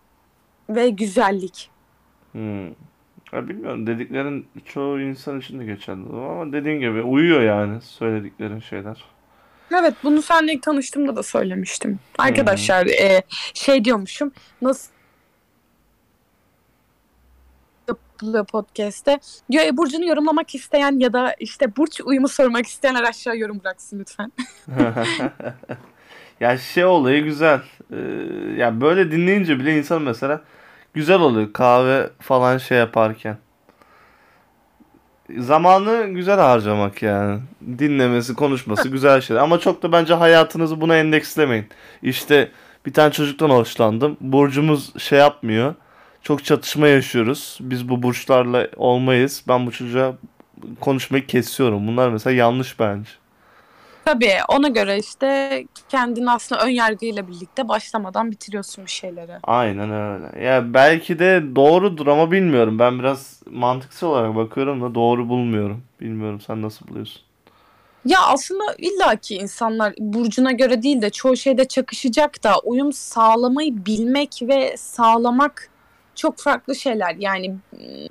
ve 0.69 0.89
güzellik. 0.89 1.71
Hmm. 2.33 2.67
Ya 3.33 3.49
bilmiyorum 3.49 3.87
dediklerin 3.87 4.47
çoğu 4.65 5.01
insan 5.01 5.41
için 5.41 5.61
de 5.61 5.65
geçerli 5.65 6.03
ama 6.09 6.53
dediğin 6.53 6.81
gibi 6.81 7.03
uyuyor 7.03 7.43
yani 7.43 7.81
söylediklerin 7.81 8.61
şeyler. 8.61 9.05
Evet 9.73 9.95
bunu 10.05 10.23
seninle 10.23 10.53
ilk 10.53 10.63
tanıştığımda 10.63 11.17
da 11.17 11.23
söylemiştim. 11.23 11.99
Arkadaşlar 12.19 12.87
e, 12.87 13.23
şey 13.55 13.85
diyormuşum. 13.85 14.33
Nasıl 14.63 14.91
yapılıyor 18.19 18.47
podcast'te. 18.47 19.21
Diyor 19.51 19.65
e, 19.65 19.77
Burcu'nu 19.77 20.07
yorumlamak 20.07 20.55
isteyen 20.55 20.99
ya 20.99 21.13
da 21.13 21.35
işte 21.41 21.77
Burç 21.77 22.01
uyumu 22.05 22.29
sormak 22.29 22.67
isteyenler 22.67 23.03
aşağı 23.03 23.37
yorum 23.37 23.61
bıraksın 23.61 23.99
lütfen. 23.99 24.33
ya 26.41 26.59
şey 26.59 26.85
olayı 26.85 27.25
güzel. 27.25 27.61
Ee, 27.93 27.97
ya 28.57 28.81
böyle 28.81 29.13
dinleyince 29.13 29.59
bile 29.59 29.79
insan 29.79 30.03
mesela 30.03 30.41
güzel 30.95 31.21
oluyor 31.21 31.53
kahve 31.53 32.11
falan 32.21 32.59
şey 32.59 32.79
yaparken. 32.79 33.39
Zamanı 35.39 36.07
güzel 36.09 36.39
harcamak 36.39 37.03
yani. 37.03 37.41
Dinlemesi, 37.79 38.35
konuşması 38.35 38.89
güzel 38.93 39.21
şeyler. 39.21 39.43
Ama 39.43 39.59
çok 39.59 39.83
da 39.83 39.93
bence 39.93 40.15
hayatınızı 40.15 40.81
buna 40.81 40.97
endekslemeyin. 40.97 41.69
İşte 42.03 42.51
bir 42.87 42.93
tane 42.93 43.13
çocuktan 43.13 43.51
hoşlandım. 43.51 44.17
Burcumuz 44.21 44.99
şey 44.99 45.19
yapmıyor. 45.19 45.75
Çok 46.23 46.45
çatışma 46.45 46.89
yaşıyoruz. 46.89 47.59
Biz 47.61 47.89
bu 47.89 48.03
burçlarla 48.03 48.69
olmayız. 48.77 49.45
Ben 49.49 49.67
bu 49.67 49.71
çocuğa 49.71 50.15
konuşmayı 50.81 51.27
kesiyorum. 51.27 51.87
Bunlar 51.87 52.09
mesela 52.09 52.37
yanlış 52.37 52.81
bence. 52.81 53.11
Tabii 54.05 54.33
ona 54.49 54.69
göre 54.69 54.99
işte 54.99 55.65
kendini 55.89 56.31
aslında 56.31 56.65
ön 56.65 56.69
yargıyla 56.69 57.29
birlikte 57.29 57.69
başlamadan 57.69 58.31
bitiriyorsun 58.31 58.85
bir 58.85 58.91
şeyleri. 58.91 59.33
Aynen 59.43 59.91
öyle. 59.91 60.45
Ya 60.45 60.75
belki 60.75 61.19
de 61.19 61.43
doğrudur 61.57 62.07
ama 62.07 62.31
bilmiyorum. 62.31 62.79
Ben 62.79 62.99
biraz 62.99 63.43
mantıksal 63.51 64.09
olarak 64.09 64.37
bakıyorum 64.37 64.83
da 64.83 64.95
doğru 64.95 65.29
bulmuyorum. 65.29 65.83
Bilmiyorum 66.01 66.41
sen 66.47 66.63
nasıl 66.63 66.89
buluyorsun? 66.89 67.23
Ya 68.05 68.19
aslında 68.27 68.65
illaki 68.79 69.37
insanlar 69.37 69.95
burcuna 69.99 70.53
göre 70.53 70.83
değil 70.83 71.03
de 71.03 71.11
çoğu 71.11 71.37
şeyde 71.37 71.65
çakışacak 71.69 72.45
da 72.45 72.59
uyum 72.65 72.93
sağlamayı 72.93 73.87
bilmek 73.87 74.39
ve 74.43 74.77
sağlamak 74.77 75.69
çok 76.19 76.39
farklı 76.39 76.75
şeyler. 76.77 77.17
Yani 77.19 77.49
mm, 77.49 78.07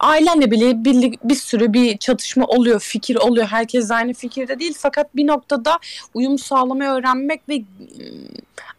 ailenle 0.00 0.50
bile 0.50 0.84
bir, 0.84 1.18
bir 1.24 1.34
sürü 1.34 1.72
bir 1.72 1.98
çatışma 1.98 2.44
oluyor, 2.44 2.80
fikir 2.80 3.16
oluyor. 3.16 3.46
Herkes 3.46 3.90
aynı 3.90 4.14
fikirde 4.14 4.58
değil 4.58 4.74
fakat 4.78 5.16
bir 5.16 5.26
noktada 5.26 5.78
uyum 6.14 6.38
sağlamayı 6.38 6.90
öğrenmek 6.90 7.48
ve 7.48 7.58
mm, 7.58 7.64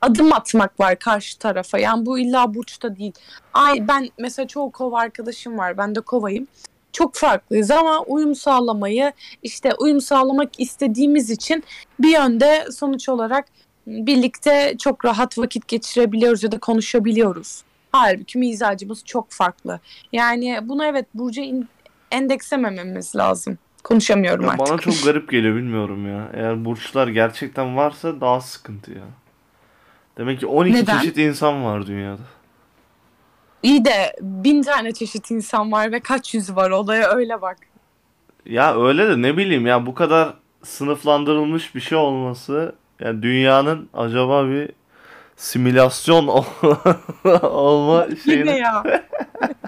adım 0.02 0.34
atmak 0.34 0.80
var 0.80 1.00
karşı 1.00 1.38
tarafa. 1.38 1.80
Yani 1.80 2.06
bu 2.06 2.20
illa 2.20 2.54
burçta 2.54 2.96
değil. 2.96 3.14
Ay 3.54 3.88
ben 3.88 4.10
mesela 4.18 4.48
çoğu 4.48 4.72
kova 4.72 5.00
arkadaşım 5.00 5.58
var. 5.58 5.78
Ben 5.78 5.96
de 5.96 6.02
kovayım. 6.02 6.48
Çok 6.94 7.16
farklıyız 7.16 7.72
ama 7.72 8.00
uyum 8.00 8.36
sağlamayı 8.36 9.14
işte 9.44 9.74
uyum 9.80 10.02
sağlamak 10.02 10.60
istediğimiz 10.60 11.30
için 11.30 11.64
bir 12.00 12.10
yönde 12.10 12.66
sonuç 12.72 13.10
olarak 13.10 13.46
birlikte 13.88 14.76
çok 14.80 15.06
rahat 15.06 15.38
vakit 15.38 15.68
geçirebiliyoruz 15.68 16.44
ya 16.44 16.52
da 16.52 16.60
konuşabiliyoruz. 16.60 17.64
Halbuki 17.92 18.38
mizacımız 18.38 19.06
çok 19.06 19.32
farklı. 19.32 19.80
Yani 20.14 20.60
bunu 20.64 20.86
evet 20.86 21.06
Burcu'ya 21.14 21.54
endekslemememiz 22.12 23.16
lazım. 23.16 23.58
Konuşamıyorum 23.84 24.46
Ya 24.46 24.52
artık. 24.52 24.68
bana 24.68 24.78
çok 24.78 24.94
garip 25.06 25.30
geliyor 25.32 25.56
bilmiyorum 25.56 26.08
ya. 26.08 26.30
Eğer 26.34 26.66
burçlar 26.66 27.08
gerçekten 27.08 27.78
varsa 27.78 28.22
daha 28.22 28.42
sıkıntı 28.42 28.92
ya. 28.92 29.04
Demek 30.18 30.40
ki 30.40 30.46
12 30.48 30.76
Neden? 30.76 31.00
çeşit 31.00 31.18
insan 31.18 31.66
var 31.66 31.88
dünyada. 31.88 32.22
İyi 33.64 33.86
de 33.86 34.16
bin 34.22 34.62
tane 34.64 34.92
çeşit 34.92 35.32
insan 35.32 35.72
var 35.72 35.92
ve 35.92 36.00
kaç 36.00 36.34
yüz 36.34 36.56
var 36.56 36.70
olaya 36.72 37.10
öyle 37.10 37.42
bak. 37.42 37.58
Ya 38.46 38.82
öyle 38.84 39.08
de 39.10 39.22
ne 39.22 39.38
bileyim 39.38 39.68
ya 39.68 39.86
bu 39.86 39.94
kadar 39.94 40.34
sınıflandırılmış 40.64 41.76
bir 41.76 41.80
şey 41.80 41.98
olması 41.98 42.76
yani 43.00 43.22
dünyanın 43.24 43.90
acaba 43.94 44.48
bir 44.50 44.70
simülasyon 45.40 46.28
ol- 46.28 46.46
olma 47.44 48.06
Yine 48.06 48.16
şeyini 48.20 48.60
ya. 48.60 48.84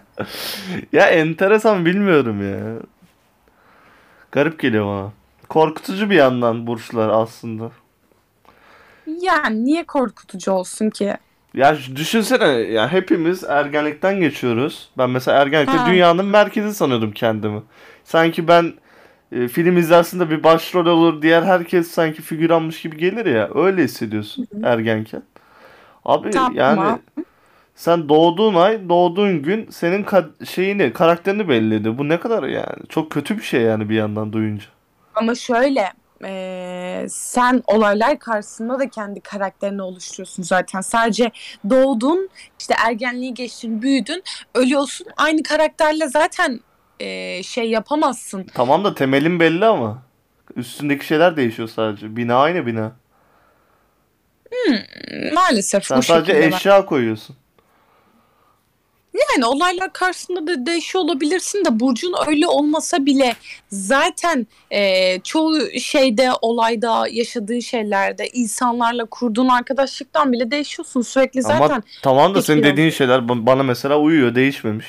ya 0.92 1.06
enteresan 1.08 1.86
bilmiyorum 1.86 2.52
ya. 2.54 2.80
Garip 4.32 4.60
geliyor 4.60 4.86
bana. 4.86 5.12
Korkutucu 5.50 6.10
bir 6.10 6.16
yandan 6.16 6.68
burçlar 6.68 7.10
aslında. 7.10 7.72
Yani 9.22 9.66
niye 9.66 9.84
korkutucu 9.84 10.52
olsun 10.52 10.90
ki? 10.90 11.14
Ya 11.54 11.78
düşünsene 11.96 12.48
ya 12.48 12.92
hepimiz 12.92 13.44
ergenlikten 13.44 14.20
geçiyoruz. 14.20 14.90
Ben 14.98 15.10
mesela 15.10 15.42
ergenlikte 15.42 15.78
Ha. 15.78 15.90
dünyanın 15.92 16.26
merkezi 16.26 16.74
sanıyordum 16.74 17.12
kendimi. 17.12 17.62
Sanki 18.04 18.48
ben 18.48 18.74
e, 19.32 19.48
film 19.48 19.78
izlersin 19.78 20.20
de 20.20 20.30
bir 20.30 20.44
başrol 20.44 20.86
olur 20.86 21.22
diğer 21.22 21.44
herkes 21.44 21.92
sanki 21.92 22.22
figüranmış 22.22 22.82
gibi 22.82 22.98
gelir 22.98 23.26
ya. 23.26 23.50
Öyle 23.56 23.84
hissediyorsun 23.84 24.48
ergenken. 24.64 25.24
Abi 26.06 26.32
Tamam. 26.32 26.56
yani 26.56 27.00
sen 27.76 28.10
doğduğun 28.10 28.56
ay, 28.56 28.90
doğduğun 28.90 29.42
gün 29.42 29.70
senin 29.70 30.04
ka- 30.04 30.46
şeyini, 30.46 30.94
karakterini 30.94 31.50
belli 31.50 31.76
ediyor. 31.76 31.98
Bu 31.98 32.10
ne 32.10 32.20
kadar 32.20 32.44
yani? 32.44 32.88
Çok 32.90 33.12
kötü 33.12 33.38
bir 33.38 33.44
şey 33.44 33.62
yani 33.62 33.90
bir 33.90 33.96
yandan 33.96 34.34
duyunca. 34.34 34.66
Ama 35.16 35.36
şöyle 35.36 35.94
e, 36.24 37.06
sen 37.10 37.64
olaylar 37.68 38.20
karşısında 38.20 38.80
da 38.80 38.90
kendi 38.90 39.20
karakterini 39.20 39.82
oluşturuyorsun 39.82 40.44
zaten. 40.44 40.82
Sadece 40.82 41.32
doğdun, 41.70 42.30
işte 42.60 42.74
ergenliği 42.88 43.34
geçtin, 43.34 43.82
büyüdün, 43.82 44.24
ölüyorsun. 44.56 45.08
Aynı 45.18 45.44
karakterle 45.44 46.08
zaten 46.08 46.60
e, 47.00 47.44
şey 47.44 47.70
yapamazsın. 47.70 48.46
Tamam 48.54 48.84
da 48.84 48.96
temelin 48.96 49.40
belli 49.40 49.66
ama. 49.66 50.02
Üstündeki 50.56 51.06
şeyler 51.06 51.38
değişiyor 51.38 51.68
sadece. 51.68 52.16
Bina 52.16 52.36
aynı 52.36 52.66
bina. 52.66 52.92
Maalesef 55.34 55.86
Sen 55.86 55.98
bu 55.98 56.04
sadece 56.04 56.34
şekilde. 56.34 56.56
eşya 56.56 56.86
koyuyorsun. 56.86 57.36
Yani 59.36 59.46
olaylar 59.46 59.94
karşısında 59.94 60.48
da 60.48 60.66
değişiyor 60.66 61.04
olabilirsin 61.04 61.66
de 61.66 61.80
Burcu'nun 61.80 62.18
öyle 62.28 62.48
olmasa 62.48 63.06
bile 63.06 63.36
zaten 63.70 64.48
e, 64.72 65.20
çoğu 65.20 65.60
şeyde 65.80 66.30
olayda 66.42 67.08
yaşadığın 67.12 67.60
şeylerde 67.60 68.28
insanlarla 68.28 69.06
kurduğun 69.06 69.48
arkadaşlıktan 69.48 70.32
bile 70.32 70.52
değişiyorsun 70.52 71.02
sürekli 71.02 71.42
zaten. 71.42 71.58
Ama 71.70 71.82
tamam 72.02 72.36
da 72.36 72.42
senin 72.42 72.64
dediğin 72.64 72.90
şeyler 72.90 73.20
ba- 73.20 73.46
bana 73.46 73.64
mesela 73.64 74.00
uyuyor, 74.00 74.36
değişmemiş. 74.36 74.88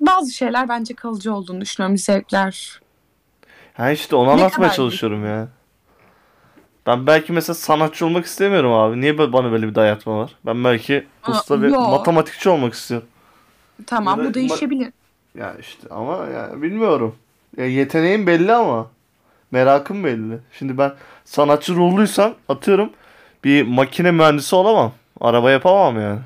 Bazı 0.00 0.30
şeyler 0.32 0.68
bence 0.68 0.94
kalıcı 0.94 1.34
olduğunu 1.34 1.60
düşünüyorum 1.60 1.98
zevkler. 1.98 2.80
Ha 3.74 3.90
işte 3.90 4.16
onu 4.16 4.26
Ne 4.28 4.32
anlatmaya 4.32 4.72
çalışıyorum 4.72 5.26
ya. 5.26 5.48
Ben 6.86 7.06
belki 7.06 7.32
mesela 7.32 7.54
sanatçı 7.54 8.06
olmak 8.06 8.24
istemiyorum 8.24 8.72
abi. 8.72 9.00
Niye 9.00 9.18
böyle- 9.18 9.32
bana 9.32 9.52
böyle 9.52 9.68
bir 9.68 9.74
dayatma 9.74 10.18
var? 10.18 10.30
Ben 10.46 10.64
belki 10.64 11.06
Aa, 11.24 11.30
usta 11.30 11.62
bir 11.62 11.68
yo. 11.68 11.80
matematikçi 11.80 12.48
olmak 12.48 12.74
istiyorum. 12.74 13.08
Tamam 13.86 14.20
da- 14.20 14.24
bu 14.24 14.34
değişebilir. 14.34 14.92
Ya 15.34 15.54
işte 15.60 15.88
ama 15.90 16.26
ya 16.26 16.62
bilmiyorum. 16.62 17.14
Ya 17.56 17.66
yeteneğim 17.66 18.26
belli 18.26 18.52
ama 18.52 18.86
merakım 19.50 20.04
belli. 20.04 20.38
Şimdi 20.58 20.78
ben 20.78 20.92
sanatçı 21.24 21.74
ruhluysam 21.74 22.34
atıyorum 22.48 22.90
bir 23.44 23.62
makine 23.66 24.10
mühendisi 24.10 24.56
olamam. 24.56 24.92
Araba 25.20 25.50
yapamam 25.50 26.00
yani. 26.00 26.20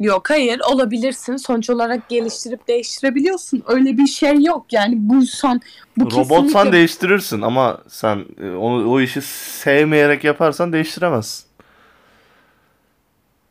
Yok 0.00 0.30
hayır 0.30 0.60
olabilirsin. 0.72 1.36
Sonuç 1.36 1.70
olarak 1.70 2.08
geliştirip 2.08 2.68
değiştirebiliyorsun. 2.68 3.62
Öyle 3.66 3.98
bir 3.98 4.06
şey 4.06 4.42
yok 4.42 4.66
yani 4.72 4.94
buysan 4.98 5.60
bu 5.96 6.04
Robotsan 6.04 6.42
kesinlikle 6.46 6.72
değiştirirsin 6.72 7.42
ama 7.42 7.78
sen 7.88 8.24
e, 8.42 8.50
onu 8.50 8.90
o 8.90 9.00
işi 9.00 9.22
sevmeyerek 9.22 10.24
yaparsan 10.24 10.72
değiştiremezsin. 10.72 11.46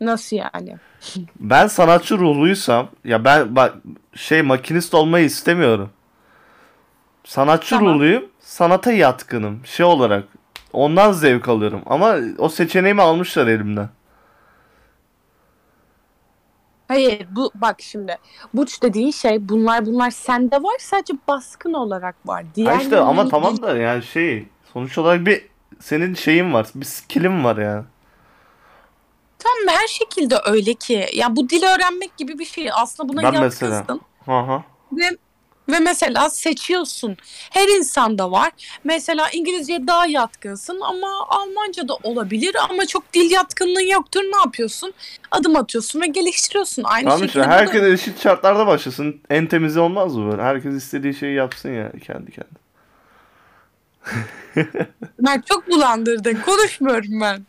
nasıl 0.02 0.36
yani? 0.36 0.78
Ben 1.40 1.68
sanatçı 1.68 2.18
ruhluysam 2.18 2.90
ya 3.06 3.26
ben 3.26 3.56
bak 3.56 3.74
şey 4.16 4.42
makinist 4.42 4.94
olmayı 4.94 5.26
istemiyorum. 5.26 5.90
Sanatçı 7.24 7.70
Tamam. 7.70 7.94
ruhluyum. 7.94 8.26
Sanata 8.40 8.92
yatkınım 8.92 9.62
şey 9.66 9.86
olarak. 9.86 10.24
Ondan 10.74 11.12
zevk 11.12 11.50
alıyorum 11.50 11.82
ama 11.86 12.16
o 12.38 12.50
seçeneğimi 12.50 13.02
almışlar 13.02 13.48
elimden. 13.48 13.90
Hayır 16.88 17.28
bu 17.32 17.52
bak 17.56 17.82
şimdi 17.82 18.18
Burç 18.54 18.82
dediğin 18.82 19.12
şey 19.12 19.50
bunlar 19.50 19.86
bunlar 19.86 20.12
sende 20.12 20.56
var 20.64 20.76
sadece 20.80 21.14
baskın 21.28 21.74
olarak 21.74 22.16
var. 22.26 22.44
Ha 22.44 22.50
Diğer 22.56 22.80
işte 22.80 23.00
ama 23.00 23.28
tamam 23.30 23.62
da 23.62 23.78
yani 23.78 24.04
şey 24.04 24.48
sonuç 24.74 24.98
olarak 24.98 25.26
bir 25.26 25.48
senin 25.80 26.14
şeyin 26.14 26.54
var. 26.54 26.68
Bir 26.76 26.86
skill'in 26.86 27.44
var 27.44 27.58
yani. 27.58 27.84
Tamam 29.40 29.80
her 29.82 29.88
şekilde 29.88 30.36
öyle 30.46 30.74
ki. 30.74 31.06
Ya 31.14 31.36
bu 31.36 31.50
dil 31.50 31.64
öğrenmek 31.64 32.18
gibi 32.18 32.40
bir 32.40 32.46
şey. 32.46 32.70
Aslında 32.74 33.10
buna 33.10 33.24
Ben 33.24 33.34
yatkınsın. 33.34 33.70
mesela. 33.70 34.00
Hı 34.26 34.54
hı. 34.54 34.62
Ve, 34.92 35.18
ve 35.70 35.80
mesela 35.80 36.30
seçiyorsun. 36.30 37.18
Her 37.52 37.68
insanda 37.68 38.32
var. 38.32 38.52
Mesela 38.84 39.30
İngilizceye 39.30 39.88
daha 39.88 40.06
yatkınsın 40.06 40.80
ama 40.82 41.08
Almanca 41.30 41.88
da 41.88 41.96
olabilir 42.04 42.56
ama 42.70 42.86
çok 42.86 43.14
dil 43.14 43.32
yatkınlığın 43.32 43.92
yoktur. 43.92 44.22
Ne 44.22 44.38
yapıyorsun? 44.38 44.94
Adım 45.32 45.56
atıyorsun 45.56 46.02
ve 46.02 46.08
geliştiriyorsun. 46.08 46.84
Aynı 46.84 47.04
Tamam 47.10 47.20
işte 47.26 47.28
şekilde 47.28 47.46
bu 47.46 47.50
da- 47.50 47.56
herkes 47.56 47.84
eşit 47.84 48.24
şartlarda 48.24 48.68
başlasın. 48.68 49.22
En 49.30 49.48
temizi 49.48 49.80
olmaz 49.80 50.16
mı 50.16 50.32
böyle? 50.32 50.42
Herkes 50.42 50.74
istediği 50.74 51.14
şeyi 51.14 51.36
yapsın 51.36 51.70
ya 51.70 51.92
kendi 52.08 52.32
kendine. 52.32 52.64
Mert 55.22 55.48
çok 55.48 55.68
bulandırdın. 55.70 56.36
Konuşmuyorum 56.46 57.22
ben. 57.22 57.46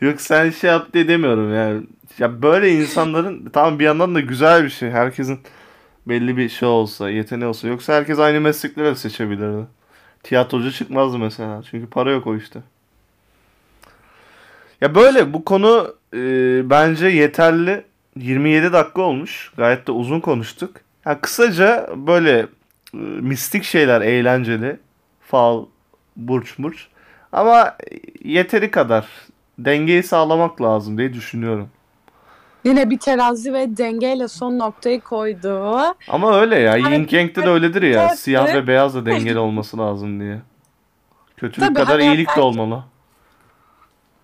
Yok 0.00 0.20
sen 0.20 0.50
şey 0.50 0.70
yap 0.70 0.92
diye 0.94 1.08
demiyorum 1.08 1.54
yani. 1.54 1.82
Ya 2.18 2.42
böyle 2.42 2.70
insanların 2.72 3.50
tamam 3.52 3.78
bir 3.78 3.84
yandan 3.84 4.14
da 4.14 4.20
güzel 4.20 4.64
bir 4.64 4.70
şey. 4.70 4.90
Herkesin 4.90 5.40
belli 6.08 6.36
bir 6.36 6.48
şey 6.48 6.68
olsa, 6.68 7.10
yeteneği 7.10 7.48
olsa. 7.48 7.68
Yoksa 7.68 7.94
herkes 7.94 8.18
aynı 8.18 8.40
meslekleri 8.40 8.96
seçebilirdi. 8.96 9.66
Tiyatrocu 10.22 10.72
çıkmazdı 10.72 11.18
mesela. 11.18 11.62
Çünkü 11.70 11.90
para 11.90 12.10
yok 12.10 12.26
o 12.26 12.36
işte. 12.36 12.60
Ya 14.80 14.94
böyle 14.94 15.32
bu 15.32 15.44
konu 15.44 15.94
e, 16.14 16.20
bence 16.70 17.06
yeterli. 17.06 17.84
27 18.16 18.72
dakika 18.72 19.02
olmuş. 19.02 19.52
Gayet 19.56 19.86
de 19.86 19.92
uzun 19.92 20.20
konuştuk. 20.20 20.76
Ya 21.06 21.20
kısaca 21.20 21.90
böyle 21.96 22.38
e, 22.94 22.98
mistik 23.20 23.64
şeyler 23.64 24.00
eğlenceli. 24.00 24.76
Fal, 25.20 25.64
burç 26.16 26.58
murç. 26.58 26.86
Ama 27.32 27.76
yeteri 28.24 28.70
kadar 28.70 29.08
dengeyi 29.58 30.02
sağlamak 30.02 30.62
lazım 30.62 30.98
diye 30.98 31.12
düşünüyorum. 31.12 31.68
Yine 32.68 32.90
bir 32.90 32.98
terazi 32.98 33.52
ve 33.52 33.76
dengeyle 33.76 34.28
son 34.28 34.58
noktayı 34.58 35.00
koydu. 35.00 35.74
Ama 36.08 36.40
öyle 36.40 36.58
ya. 36.58 36.76
Yin 36.76 37.08
Yang'de 37.10 37.42
de 37.42 37.48
öyledir 37.48 37.82
ya. 37.82 38.08
Siyah 38.08 38.54
ve 38.54 38.66
beyaz 38.66 38.94
da 38.94 39.06
dengeli 39.06 39.38
olması 39.48 39.78
lazım 39.78 40.20
diye. 40.20 40.40
Kötülük 41.36 41.68
Tabii, 41.68 41.74
kadar 41.74 42.00
hani 42.00 42.14
iyilik 42.14 42.36
de 42.36 42.40
olmalı. 42.40 42.84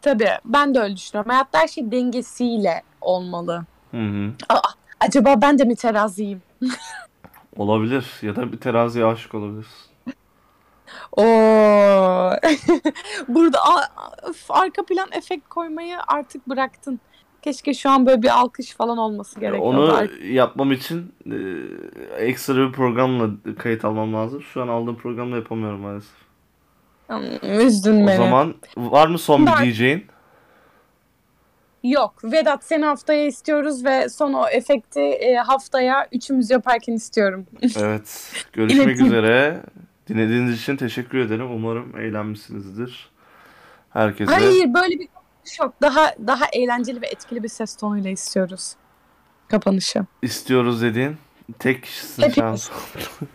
Tabii 0.02 0.28
ben 0.44 0.74
de 0.74 0.80
öyle 0.80 0.96
düşünüyorum. 0.96 1.30
Hayatta 1.30 1.59
her 1.59 1.68
şey 1.68 1.90
dengesiyle 1.92 2.83
olmalı. 3.00 3.64
Hı 3.90 4.00
hı. 4.00 4.33
Aa, 4.48 4.61
acaba 5.00 5.42
ben 5.42 5.59
de 5.59 5.64
mi 5.64 5.76
teraziyim? 5.76 6.42
Olabilir. 7.57 8.07
Ya 8.22 8.37
da 8.37 8.52
bir 8.52 8.61
teraziye 8.61 9.04
aşık 9.04 9.35
olabilirsin. 9.35 9.90
Oo. 11.16 12.33
Burada 13.28 13.59
a- 13.59 14.28
öf, 14.28 14.50
arka 14.50 14.85
plan 14.85 15.09
efekt 15.12 15.48
koymayı 15.48 15.96
artık 16.07 16.48
bıraktın. 16.48 17.00
Keşke 17.44 17.74
şu 17.74 17.90
an 17.90 18.07
böyle 18.07 18.22
bir 18.22 18.38
alkış 18.38 18.74
falan 18.74 18.98
olması 18.98 19.40
gerekiyordu. 19.40 19.68
Onu 19.68 20.09
yapmam 20.22 20.72
için 20.72 21.12
e, 21.26 21.37
ekstra 22.24 22.68
bir 22.68 22.72
programla 22.72 23.30
kayıt 23.59 23.85
almam 23.85 24.14
lazım. 24.14 24.42
Şu 24.42 24.62
an 24.62 24.68
aldığım 24.68 24.96
programla 24.96 25.37
yapamıyorum 25.37 25.80
maalesef. 25.80 26.14
Üzdün 27.42 28.04
O 28.04 28.07
beni. 28.07 28.16
zaman 28.16 28.54
var 28.76 29.09
mı 29.09 29.18
son 29.18 29.46
bir 29.46 29.52
diyeceğin? 29.62 30.07
Yok 31.83 32.24
Vedat 32.24 32.64
seni 32.64 32.85
haftaya 32.85 33.26
istiyoruz 33.26 33.85
ve 33.85 34.09
son 34.09 34.33
o 34.33 34.48
efekti 34.48 35.00
e, 35.00 35.35
haftaya 35.37 36.09
üçümüz 36.12 36.50
yaparken 36.50 36.92
istiyorum. 36.92 37.46
Evet. 37.80 38.33
Görüşmek 38.52 39.00
üzere. 39.00 39.61
Dinlediğiniz 40.09 40.61
için 40.61 40.76
teşekkür 40.76 41.18
ederim. 41.18 41.50
Umarım 41.50 41.98
eğlenmişsinizdir. 41.98 43.11
Herkese. 43.90 44.33
Hayır 44.33 44.74
böyle 44.74 44.98
bir 44.98 45.09
yok. 45.61 45.74
Daha 45.83 46.14
daha 46.26 46.44
eğlenceli 46.52 47.02
ve 47.02 47.07
etkili 47.07 47.42
bir 47.42 47.48
ses 47.48 47.76
tonuyla 47.76 48.11
istiyoruz 48.11 48.72
kapanışı. 49.48 50.04
istiyoruz 50.22 50.83
dediğin 50.83 51.16
tek 51.59 51.83
kişisin 51.83 52.22
şu 52.22 52.26
an. 52.26 52.30
Hepimiz. 52.30 52.70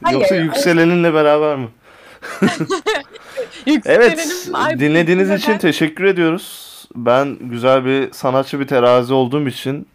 Hayır, 0.04 0.17
Yoksa 0.19 0.36
hayır. 0.36 0.43
yükseleninle 0.43 1.13
beraber 1.13 1.56
mi? 1.58 1.67
Evet, 3.86 4.50
dinlediğiniz 4.80 5.32
için 5.32 5.58
teşekkür 5.58 6.04
ediyoruz. 6.04 6.69
Ben 6.95 7.38
güzel 7.41 7.86
bir 7.86 8.12
sanatçı 8.12 8.60
bir 8.60 8.67
terazi 8.67 9.13
olduğum 9.13 9.48
için 9.48 9.88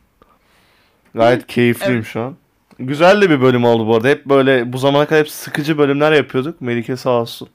gayet 1.14 1.46
keyifliyim 1.46 2.04
şu 2.04 2.20
an. 2.20 2.36
Güzel 2.78 3.22
de 3.22 3.30
bir 3.30 3.40
bölüm 3.40 3.64
oldu 3.64 3.86
bu 3.86 3.94
arada. 3.96 4.08
Hep 4.08 4.26
böyle 4.26 4.72
bu 4.72 4.78
zamana 4.78 5.06
kadar 5.06 5.20
hep 5.20 5.30
sıkıcı 5.30 5.78
bölümler 5.78 6.12
yapıyorduk. 6.12 6.60
Melike 6.60 6.96
sağ 6.96 7.10
olsun. 7.10 7.48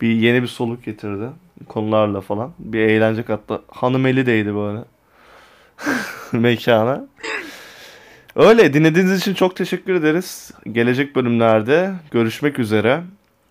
Bir 0.00 0.08
yeni 0.12 0.42
bir 0.42 0.48
soluk 0.48 0.84
getirdi. 0.84 1.28
Konularla 1.68 2.20
falan. 2.20 2.52
Bir 2.58 2.78
eğlence 2.80 3.22
kattı. 3.22 3.62
Hanım 3.68 4.06
eli 4.06 4.26
değdi 4.26 4.54
böyle. 4.54 4.80
Mekana. 6.32 7.06
Öyle 8.36 8.72
dinlediğiniz 8.72 9.20
için 9.20 9.34
çok 9.34 9.56
teşekkür 9.56 9.94
ederiz. 9.94 10.50
Gelecek 10.72 11.16
bölümlerde 11.16 11.92
görüşmek 12.10 12.58
üzere. 12.58 13.02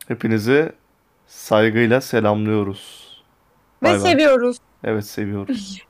Hepinizi 0.07 0.71
saygıyla 1.27 2.01
selamlıyoruz. 2.01 3.09
Ve 3.83 3.87
Bay 3.87 3.93
bay. 3.93 3.99
seviyoruz. 3.99 4.57
Evet 4.83 5.05
seviyoruz. 5.05 5.83